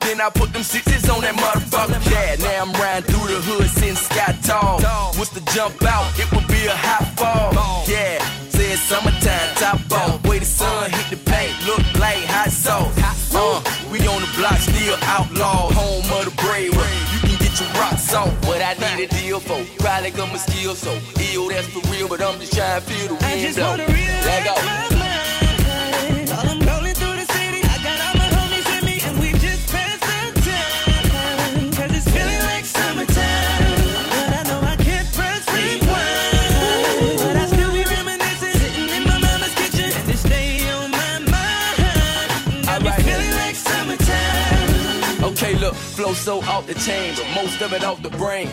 [0.00, 2.02] Then I put them sixes on that motherfucker.
[2.10, 4.80] Yeah, now I'm riding through the hood since Sky Tall.
[5.14, 6.10] What's the jump out?
[6.18, 7.52] It would be a high fall.
[7.86, 8.18] Yeah,
[8.48, 10.15] said summertime, top off.
[18.96, 19.62] I a deal for.
[19.78, 20.90] Probably got my skill so
[21.34, 22.08] ill, that's for real.
[22.08, 24.95] But I'm just trying to feel the wind I just wanna relax
[46.16, 48.48] so off the chain, but most of it off the brain.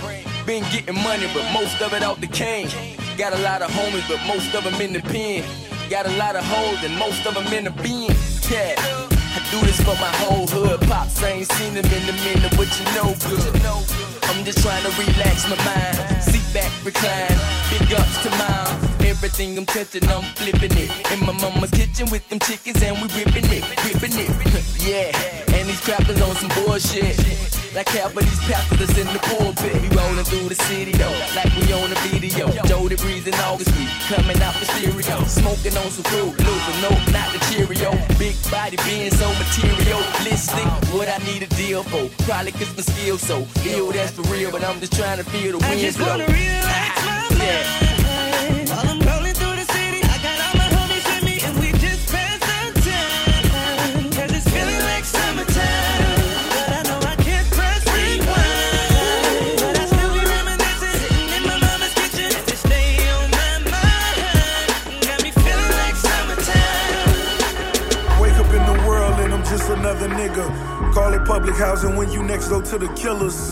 [0.45, 2.69] Been getting money, but most of it off the cane.
[3.17, 5.43] Got a lot of homies, but most of them in the pen.
[5.89, 8.11] Got a lot of hoes, and most of them in the bin.
[8.51, 10.81] Yeah, I do this for my whole hood.
[10.89, 13.93] Pops I ain't seen them in a minute, but you know good.
[14.27, 16.23] I'm just trying to relax my mind.
[16.23, 17.37] Sit back, recline.
[17.69, 19.07] Big ups to mine.
[19.07, 20.89] Everything I'm touching, I'm flipping it.
[21.11, 24.29] In my mama's kitchen with them chickens, and we ripping it, ripping it.
[24.83, 25.12] yeah,
[25.83, 27.19] crackers on some bullshit.
[27.75, 29.73] Like half of these pastors in the pulpit.
[29.81, 32.47] We rolling through the city though, like we on a video.
[32.65, 35.25] Jody Breeze and August we coming out the stereo.
[35.25, 37.91] Smoking on some fruit, losing no, not the Cheerio.
[38.17, 40.65] Big body being so materialistic.
[40.93, 44.51] What I need a deal for, probably cause my skill so ill, that's for real.
[44.51, 45.79] But I'm just trying to feel the wind.
[45.79, 46.07] I just blow.
[46.07, 47.92] wanna relax my mind.
[70.93, 73.51] Call it public housing when you next door to the killers.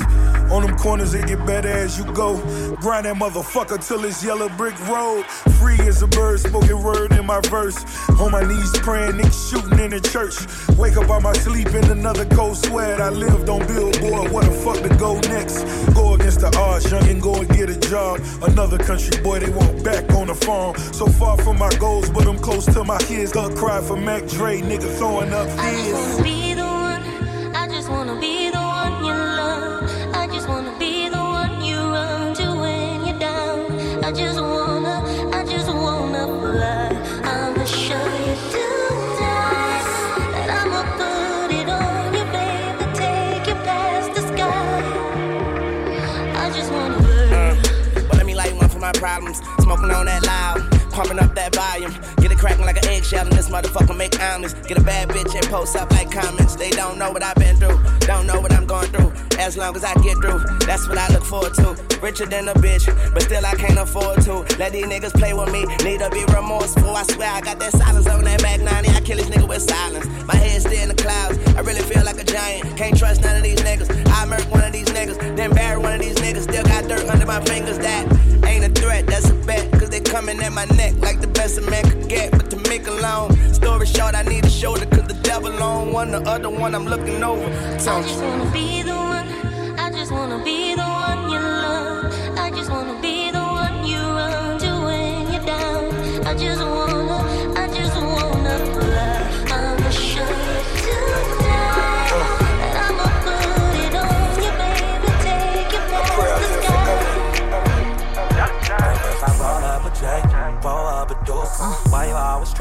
[0.52, 2.38] On them corners, it get better as you go.
[2.76, 5.26] Grind that motherfucker till it's yellow brick road.
[5.60, 7.84] Free as a bird, spoken word in my verse.
[8.20, 10.36] On my knees praying, niggas shooting in the church.
[10.78, 13.02] Wake up out my sleep in another cold sweat.
[13.02, 15.64] I lived on Billboard, what the fuck to go next?
[15.96, 18.20] Go against the odds, young and go and get a job.
[18.44, 20.78] Another country boy, they want back on the farm.
[20.94, 23.32] So far from my goals, but I'm close to my kids.
[23.32, 26.41] Thug cry for Mac Dre, nigga throwing up his.
[48.94, 49.42] My problems.
[49.60, 50.60] Smoking on that loud,
[50.92, 51.94] pumping up that volume.
[52.18, 54.54] Get it cracking like an eggshell, and this motherfucker make omelets.
[54.68, 56.56] Get a bad bitch and post up like comments.
[56.56, 59.12] They don't know what I've been through, don't know what I'm going through.
[59.40, 61.76] As long as I get through, that's what I look forward to.
[62.02, 64.46] Richer than a bitch, but still I can't afford to.
[64.58, 66.96] Let these niggas play with me, need to be remorseful.
[66.96, 68.90] I swear I got that silence on that Mac 90.
[68.90, 70.06] I kill this nigga with silence.
[70.26, 72.78] My head's still in the clouds, I really feel like a giant.
[72.78, 73.90] Can't trust none of these niggas.
[74.08, 76.44] I murk one of these niggas, then bury one of these niggas.
[76.44, 77.78] Still got dirt under my fingers.
[77.80, 78.41] That
[78.72, 79.72] threat, that's a bet.
[79.72, 82.32] Cause they coming at my neck like the best a man could get.
[82.32, 84.86] But to make a long story short, I need a shoulder.
[84.86, 87.46] Cause the devil on one, the other one I'm looking over.
[87.46, 89.28] I Tell just wanna be the one.
[89.80, 92.38] I just wanna be the one you love.
[92.38, 96.28] I just wanna be the one you run to when you're down.
[96.28, 97.01] I just wanna,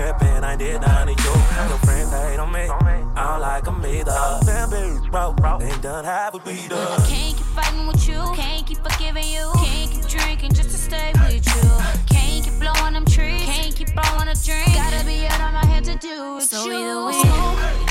[0.00, 0.44] tripping?
[0.44, 1.34] I did none of you.
[1.68, 2.60] Your friends hate on me.
[2.60, 4.40] I don't like them either.
[4.44, 7.00] Them big bro, ain't done half what we done.
[7.06, 8.20] Can't keep fighting with you.
[8.34, 9.50] Can't keep forgiving you.
[9.56, 11.68] Can't keep drinking just to stay with you.
[12.06, 13.44] Can't keep blowing them trees.
[13.44, 14.72] Can't keep blowing a drink.
[14.74, 16.72] Gotta be out of my head to do with so you.
[16.72, 17.89] either we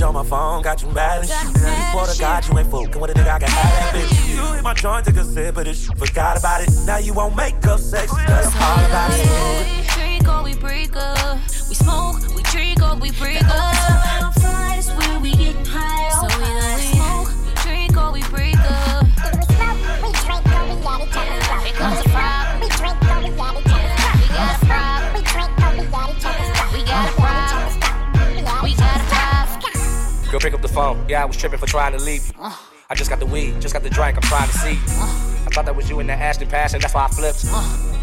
[0.00, 1.44] message on my phone, got you mad and shit.
[1.44, 4.34] You swear to God you ain't fucking with a nigga, I can have that bitch.
[4.34, 6.70] You hit my joint, took a sip of this shit, forgot about it.
[6.86, 9.76] Now you won't make up sex, but I'm all about it.
[9.76, 11.38] We drink or we break up.
[11.68, 14.29] We smoke, we drink or we break up.
[30.40, 31.04] Girl, pick up the phone.
[31.06, 32.32] Yeah, I was tripping for trying to leave you.
[32.88, 34.80] I just got the weed, just got the drink, I'm trying to see you.
[34.80, 37.44] I thought that was you in that Ashton passion, that's why I flipped.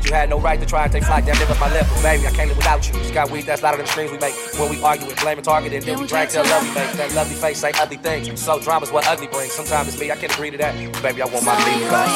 [0.05, 1.87] You had no right to try and take flight, damn, live my lip.
[1.89, 2.93] But baby, I can't live without you.
[2.93, 4.35] Just got weed that's louder than the strings we make.
[4.59, 6.91] When we argue and blame a target, and then we drag till love we make.
[6.93, 8.39] That lovely face say ugly things.
[8.39, 9.53] So drama's what ugly brings.
[9.53, 10.75] Sometimes it's me, I can't agree to that.
[10.93, 12.07] But baby, I want my baby back.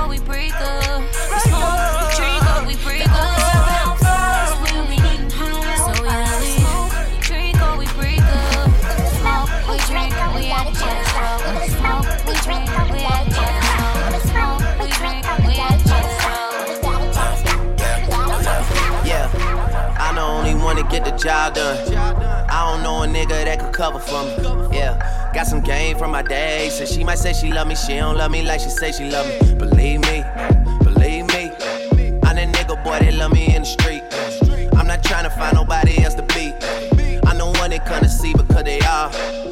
[0.00, 1.02] Or we break up.
[1.02, 3.43] We smoke, we drink we break up.
[20.90, 21.94] Get the job done.
[22.48, 24.76] I don't know a nigga that could cover for me.
[24.76, 26.68] Yeah, got some game from my day.
[26.70, 29.10] Said she might say she love me, she don't love me like she say she
[29.10, 29.54] love me.
[29.54, 30.24] Believe me,
[30.82, 31.50] believe me.
[32.22, 34.02] I'm that nigga boy that love me in the street.
[34.76, 36.52] I'm not trying to find nobody else to be.
[37.26, 39.10] I'm the one they come to see because they are.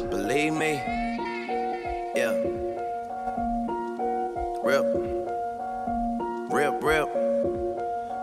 [0.09, 0.81] Believe me.
[2.15, 2.31] Yeah.
[4.63, 4.85] Rip.
[6.51, 7.09] Rip, rip.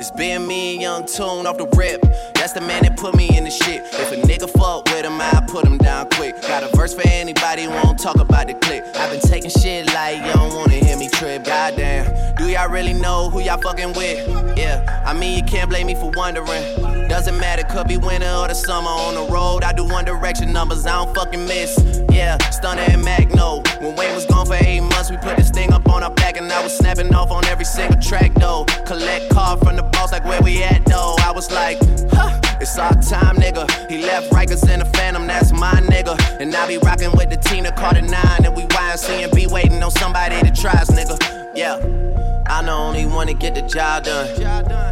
[0.01, 2.01] It's been me and Young Tune off the rip.
[2.51, 3.85] That's the man that put me in the shit.
[3.93, 6.43] If a nigga fuck with him, I put him down quick.
[6.43, 8.85] Got a verse for anybody who won't talk about the clip.
[8.97, 11.45] I've been taking shit like you don't wanna hear me trip.
[11.45, 14.59] Goddamn, do y'all really know who y'all fucking with?
[14.59, 17.07] Yeah, I mean you can't blame me for wondering.
[17.09, 19.63] Doesn't matter, could be winter or the summer on the road.
[19.63, 21.79] I do one direction numbers, I don't fucking miss.
[22.11, 23.63] Yeah, Stunner and Mack though.
[23.79, 26.37] When Wayne was gone for eight months, we put this thing up on our back
[26.37, 28.65] and I was snapping off on every single track though.
[28.87, 31.15] Collect card from the boss, like where we at though.
[31.21, 31.79] I was like,
[32.11, 33.91] huh, it's our time, nigga.
[33.91, 36.19] He left Rikers in the Phantom, that's my nigga.
[36.41, 39.83] And I be rocking with the Tina Carter 9 and we YNC and be waiting
[39.83, 41.51] on somebody to try us, nigga.
[41.55, 42.01] Yeah.
[42.51, 44.29] I'm the only one to get the job done.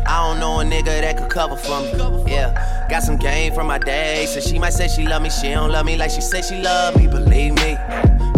[0.06, 1.90] I don't know a nigga that could cover for me.
[2.30, 4.26] Yeah, got some game from my day.
[4.26, 6.62] So she might say she love me, she don't love me like she said she
[6.62, 7.08] love me.
[7.08, 7.76] Believe me,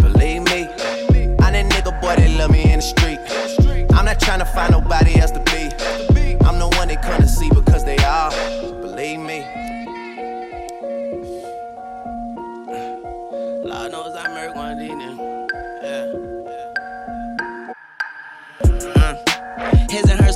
[0.01, 0.69] believe me.
[1.39, 3.19] I'm that nigga boy that love me in the street.
[3.93, 5.60] I'm not trying to find nobody else to be.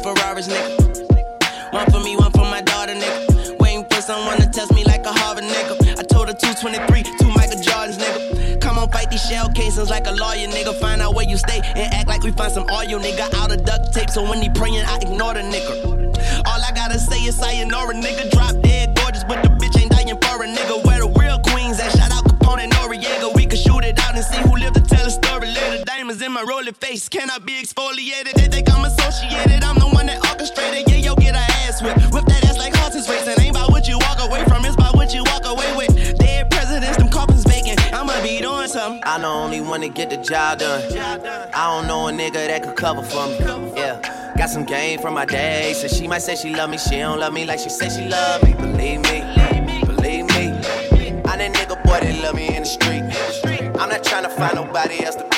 [0.05, 1.73] Ferraris, nigga.
[1.73, 3.57] One for me, one for my daughter, nigga.
[3.57, 5.97] Waiting for someone to test me like a Harvard nigga.
[5.97, 8.61] I told her 223, two Michael Jordans, nigga.
[8.61, 10.79] Come on, fight these shell cases like a lawyer, nigga.
[10.79, 13.33] Find out where you stay and act like we find some oil, nigga.
[13.33, 15.73] Out of duct tape, so when he praying, I ignore the nigga.
[16.45, 18.29] All I gotta say is sayonara, nigga.
[18.29, 20.85] Drop dead gorgeous, but the bitch ain't dying for a nigga.
[20.85, 21.97] Where the real queens at?
[21.97, 23.33] Shout out Capone and Noreaga.
[23.33, 25.24] We can shoot it out and see who lived to tell later.
[26.05, 28.33] Diamonds in my rolling face, can I be exfoliated?
[28.33, 30.87] They think I'm associated, I'm the one that orchestrated.
[30.87, 31.97] Yeah, yo, get a ass whip.
[32.13, 33.33] Whip that ass like horses racing.
[33.41, 36.19] Ain't about what you walk away from, it's about what you walk away with.
[36.19, 37.81] Dead presidents, them coffins vacant.
[37.91, 39.01] I'ma be doing something.
[39.03, 40.83] I'm the only one to get the job done.
[41.55, 43.39] I don't know a nigga that could cover for me.
[43.75, 43.97] Yeah,
[44.37, 45.73] got some game from my day.
[45.73, 48.07] So she might say she love me, she don't love me like she said she
[48.07, 48.53] love me.
[48.53, 49.23] Believe me,
[49.87, 50.53] believe me.
[51.25, 53.01] I'm that nigga boy that love me in the street.
[53.79, 55.34] I'm not trying to find nobody else to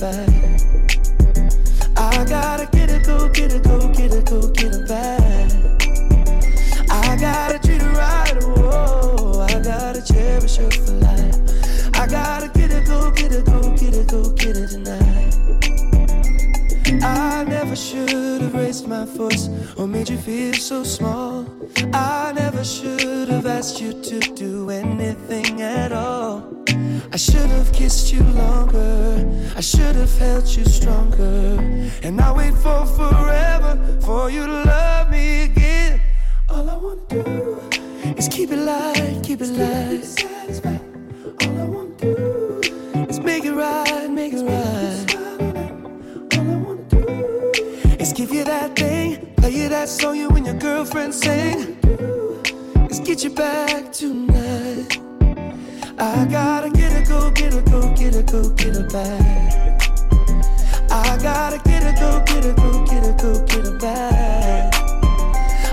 [0.00, 0.28] back.
[1.94, 5.52] I gotta get it, go, get it, go, get it, go, get it back.
[6.90, 9.40] I gotta treat her right, whoa.
[9.42, 11.36] I gotta cherish her for life.
[12.00, 15.34] I gotta get it, go, get it, go, get it, go, get it tonight.
[17.02, 21.46] I never should have raised my voice or made you feel so small.
[21.92, 26.64] I never should have asked you to do anything at all.
[27.12, 29.19] I should have kissed you longer.
[29.60, 31.58] I should have held you stronger.
[32.02, 36.00] And I wait for forever for you to love me again.
[36.48, 37.60] All I wanna do
[38.16, 40.02] is keep it light, keep it light.
[40.02, 40.80] Satisfied.
[41.42, 42.60] All I wanna do
[43.10, 45.14] is make it right, make it right.
[46.38, 47.52] All I wanna do
[48.00, 51.76] is give you that thing, play you that song you and your girlfriend sing.
[52.76, 54.99] Let's get you back tonight.
[56.02, 59.82] I gotta get her, go get her, go get her, go get her back.
[60.90, 64.74] I gotta get her, go get her, go get her, go get her back.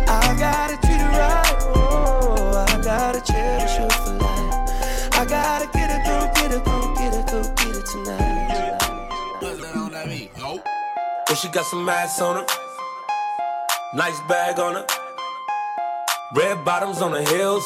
[0.10, 5.14] I gotta treat her right, oh, I gotta cherish her for life.
[5.14, 8.82] I gotta get her, go get her, go get her, go get her tonight.
[11.30, 12.46] Well, she got some ass on her.
[13.96, 14.86] Nice bag on her.
[16.36, 17.64] Red bottoms on the heels.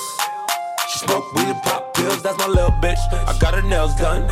[0.89, 3.01] She smoke weed and pop pills, that's my little bitch.
[3.27, 4.25] I got her nails done.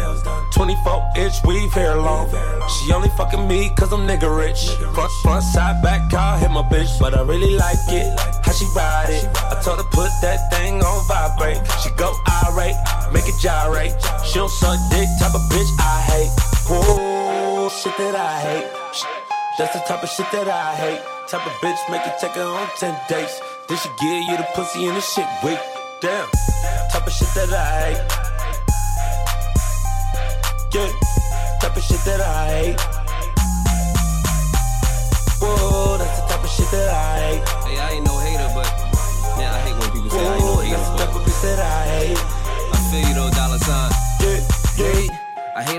[0.52, 2.28] 24 inch weave hair long.
[2.70, 4.70] She only fucking me cause I'm nigga rich.
[4.96, 7.00] Front, front, side, back, car, hit my bitch.
[7.00, 8.08] But I really like it,
[8.44, 9.26] how she ride it.
[9.52, 11.62] I told her put that thing on vibrate.
[11.82, 12.14] She go
[12.46, 12.78] irate,
[13.14, 13.94] make it gyrate.
[14.26, 16.32] She don't suck dick, type of bitch I hate.
[16.70, 18.70] Whoa, shit that I hate.
[19.58, 21.02] That's the type of shit that I hate.
[21.28, 23.40] Type of bitch make you take her on 10 dates.
[23.68, 25.60] Then she give you the pussy and the shit weak.
[26.02, 26.30] Damn,
[27.00, 28.02] type of shit that I hate.
[30.74, 30.92] Yeah,
[31.62, 32.99] type of shit that I.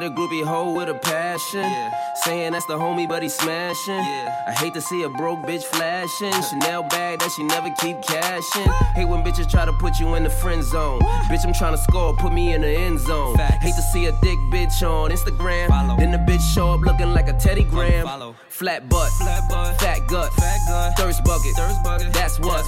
[0.01, 1.65] hate a groupie hoe with a passion.
[2.25, 4.01] Saying that's the homie, but he smashing.
[4.01, 6.33] I hate to see a broke bitch flashing.
[6.43, 8.71] Chanel bag that she never keep cashing.
[8.95, 11.01] Hate when bitches try to put you in the friend zone.
[11.29, 13.37] Bitch, I'm trying to score, put me in the end zone.
[13.37, 15.69] Hate to see a thick bitch on Instagram.
[15.69, 15.97] Follow.
[15.97, 18.35] Then the bitch show up looking like a Teddy Graham.
[18.49, 20.31] Flat butt, fat gut,
[20.97, 21.55] thirst bucket.
[21.57, 22.65] thirst bucket That's what.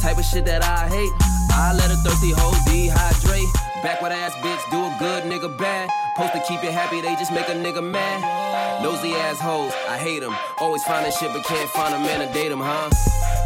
[0.00, 1.12] Type of shit that I hate.
[1.50, 3.73] I let a thirsty hoe dehydrate.
[3.84, 5.90] Backward ass bitch, do a good nigga bad.
[6.16, 8.82] Supposed to keep you happy, they just make a nigga mad.
[8.82, 10.34] Nosy ass hoes, I hate them.
[10.58, 12.88] Always finding shit, but can't find a man to date them, huh?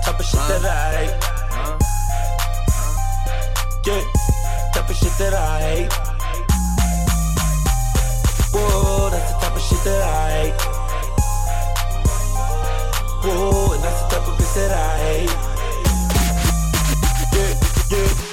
[0.04, 1.10] Type of shit that I hate.
[3.84, 4.00] Yeah,
[4.74, 5.92] type of shit that I hate.
[8.54, 10.54] Whoa, that's the type of shit that I hate.
[13.26, 15.34] Whoa, and that's the type of bitch that I hate.
[17.34, 18.27] Yeah, yeah.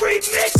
[0.00, 0.58] Remix.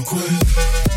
[0.03, 0.90] Y'all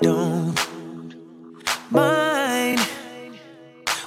[0.00, 0.54] don't
[1.90, 2.80] mind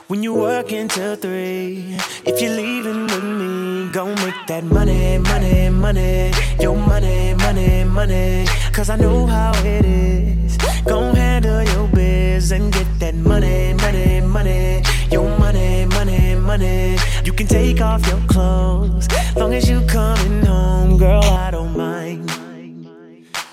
[0.08, 1.98] when you work until three.
[2.26, 6.32] If you're leaving with me, go make that money, money, money.
[6.60, 8.46] Your money, money, money.
[8.72, 10.58] Cause I know how it is.
[10.86, 14.84] Go handle your biz and get that money, money, money.
[15.12, 16.98] Your money, money, money.
[17.24, 19.08] You can take off your clothes.
[19.36, 22.41] Long as you coming home, girl, I don't mind.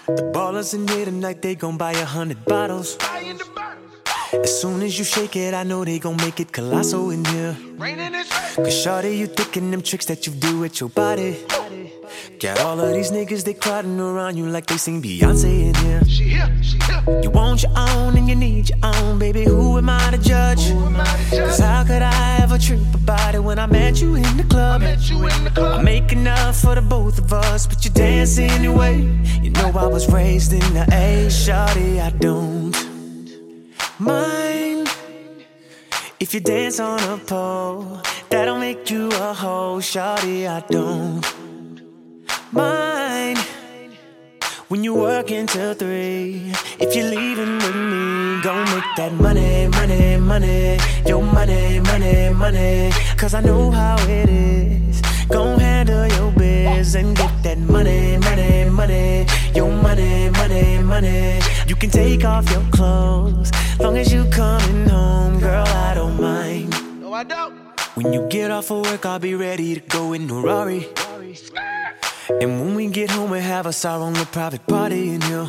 [0.08, 2.96] The ballers in here tonight, they gon' buy a hundred bottles.
[4.32, 7.54] As soon as you shake it, I know they gon' make it colossal in here.
[8.56, 11.36] Cause shawty, you thinking them tricks that you do with your body.
[12.40, 16.02] Got all of these niggas, they crowding around you like they sing Beyonce in here.
[16.06, 17.20] She here, she here.
[17.22, 19.44] You want your own and you need your own, baby.
[19.44, 20.70] Who am I to judge?
[21.30, 24.82] Cause how could I ever trip about it when I met you in the club?
[24.82, 25.80] I, met you in the club.
[25.80, 28.96] I make enough for the both of us, but you dance anyway.
[29.42, 32.76] You know I was raised in the A, shawty, I don't
[33.98, 34.88] mind
[36.20, 40.48] If you dance on a pole, that'll make you a hoe, shawty.
[40.48, 41.24] I don't
[42.52, 43.38] mind
[44.68, 46.52] when you work until three.
[46.78, 50.78] If you're leaving with me, go make that money, money, money.
[51.06, 52.90] Your money, money, money.
[53.16, 55.00] Cause I know how it is.
[55.28, 59.26] Go handle your biz and get that money, money, money.
[59.54, 61.40] Your money, money, money.
[61.66, 63.50] You can take off your clothes.
[63.80, 67.00] Long as you coming home, girl, I don't mind.
[67.00, 67.54] No, I don't.
[67.94, 70.86] When you get off of work, I'll be ready to go in Rari.
[72.30, 75.48] And when we get home, we have us our own little private party in here.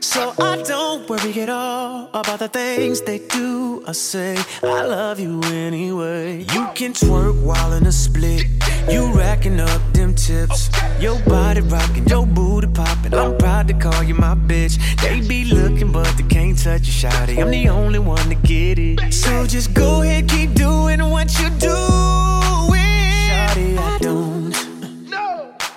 [0.00, 4.36] So I don't worry at all about the things they do or say.
[4.62, 6.40] I love you anyway.
[6.40, 8.44] You can twerk while in a split.
[8.90, 10.68] You racking up them tips.
[11.00, 13.14] Your body rocking, your booty popping.
[13.14, 14.76] I'm proud to call you my bitch.
[15.00, 17.40] They be looking, but they can't touch you, shawty.
[17.40, 19.14] I'm the only one to get it.
[19.14, 22.21] So just go ahead, keep doing what you doing.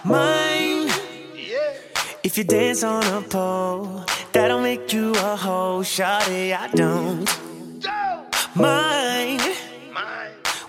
[0.05, 0.91] Mind.
[2.23, 6.55] If you dance on a pole, that'll make you a hoe, shawty.
[6.55, 7.29] I don't
[8.55, 9.44] mind.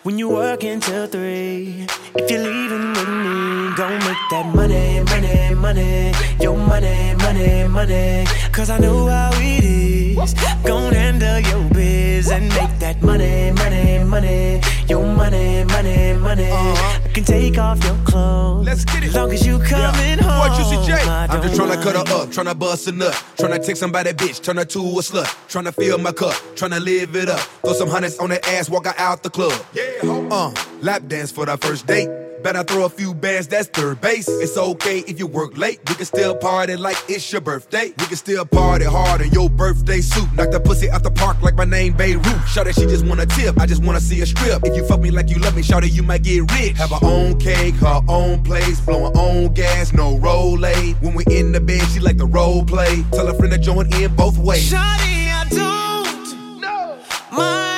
[0.06, 1.84] When you work until three,
[2.14, 6.12] if you're leaving with me, go make that money, money, money.
[6.40, 8.24] Your money, money, money.
[8.52, 10.34] Cause I know how it is.
[10.62, 14.60] Go handle your biz and make that money, money, money.
[14.88, 16.50] Your money, money, money.
[16.52, 18.64] I can take off your clothes.
[18.64, 19.12] Let's get it.
[19.12, 20.38] Long as you coming home.
[20.38, 21.02] What you see, Jay?
[21.02, 22.08] I I'm just don't tryna cut her mind.
[22.10, 25.74] up, tryna bust a nut, tryna take somebody bitch, turn her to a slut, tryna
[25.74, 28.94] fill my cup, tryna live it up, throw some hundreds on that ass, walk her
[28.98, 29.52] out the club.
[29.72, 32.08] Yeah, uh, lap dance for that first date.
[32.42, 34.28] Better throw a few bands, that's third base.
[34.28, 35.80] It's okay if you work late.
[35.88, 37.86] We can still party like it's your birthday.
[37.98, 40.32] We can still party hard in your birthday suit.
[40.34, 42.48] Knock the pussy out the park like my name Babe Ruth.
[42.48, 43.58] Shout that she just wanna tip.
[43.58, 44.62] I just wanna see a strip.
[44.64, 46.76] If you fuck me like you love me, shout it, you might get rich.
[46.76, 51.24] Have her own cake, her own place, blow her own gas, no roll When we
[51.30, 53.02] in the bed, she like the role play.
[53.12, 54.70] Tell her friend to join in both ways.
[54.70, 56.96] Shawty, I don't No.
[57.32, 57.75] mind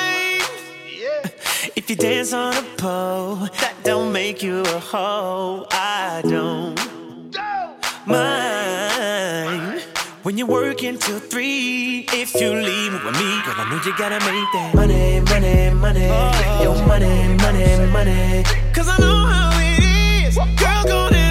[1.89, 3.35] if you dance on a pole.
[3.61, 5.65] That don't make you a hoe.
[5.71, 6.79] I don't
[8.05, 9.81] mind
[10.21, 12.05] when you're working till three.
[12.13, 16.09] If you leave with me, girl, I know you gotta make that money, money, money.
[16.61, 18.43] Your money, money, money.
[18.71, 20.35] Cause I know how it is.
[20.35, 21.28] Girl, go and do your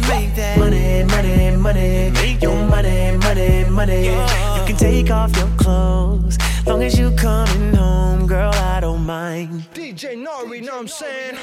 [0.00, 2.10] Make that money, money, money.
[2.12, 4.06] Make your money, money, money.
[4.06, 6.38] You can take off your clothes.
[6.66, 9.66] Long as you coming home, girl, I don't mind.
[9.74, 11.36] DJ Norrey, know what I'm saying?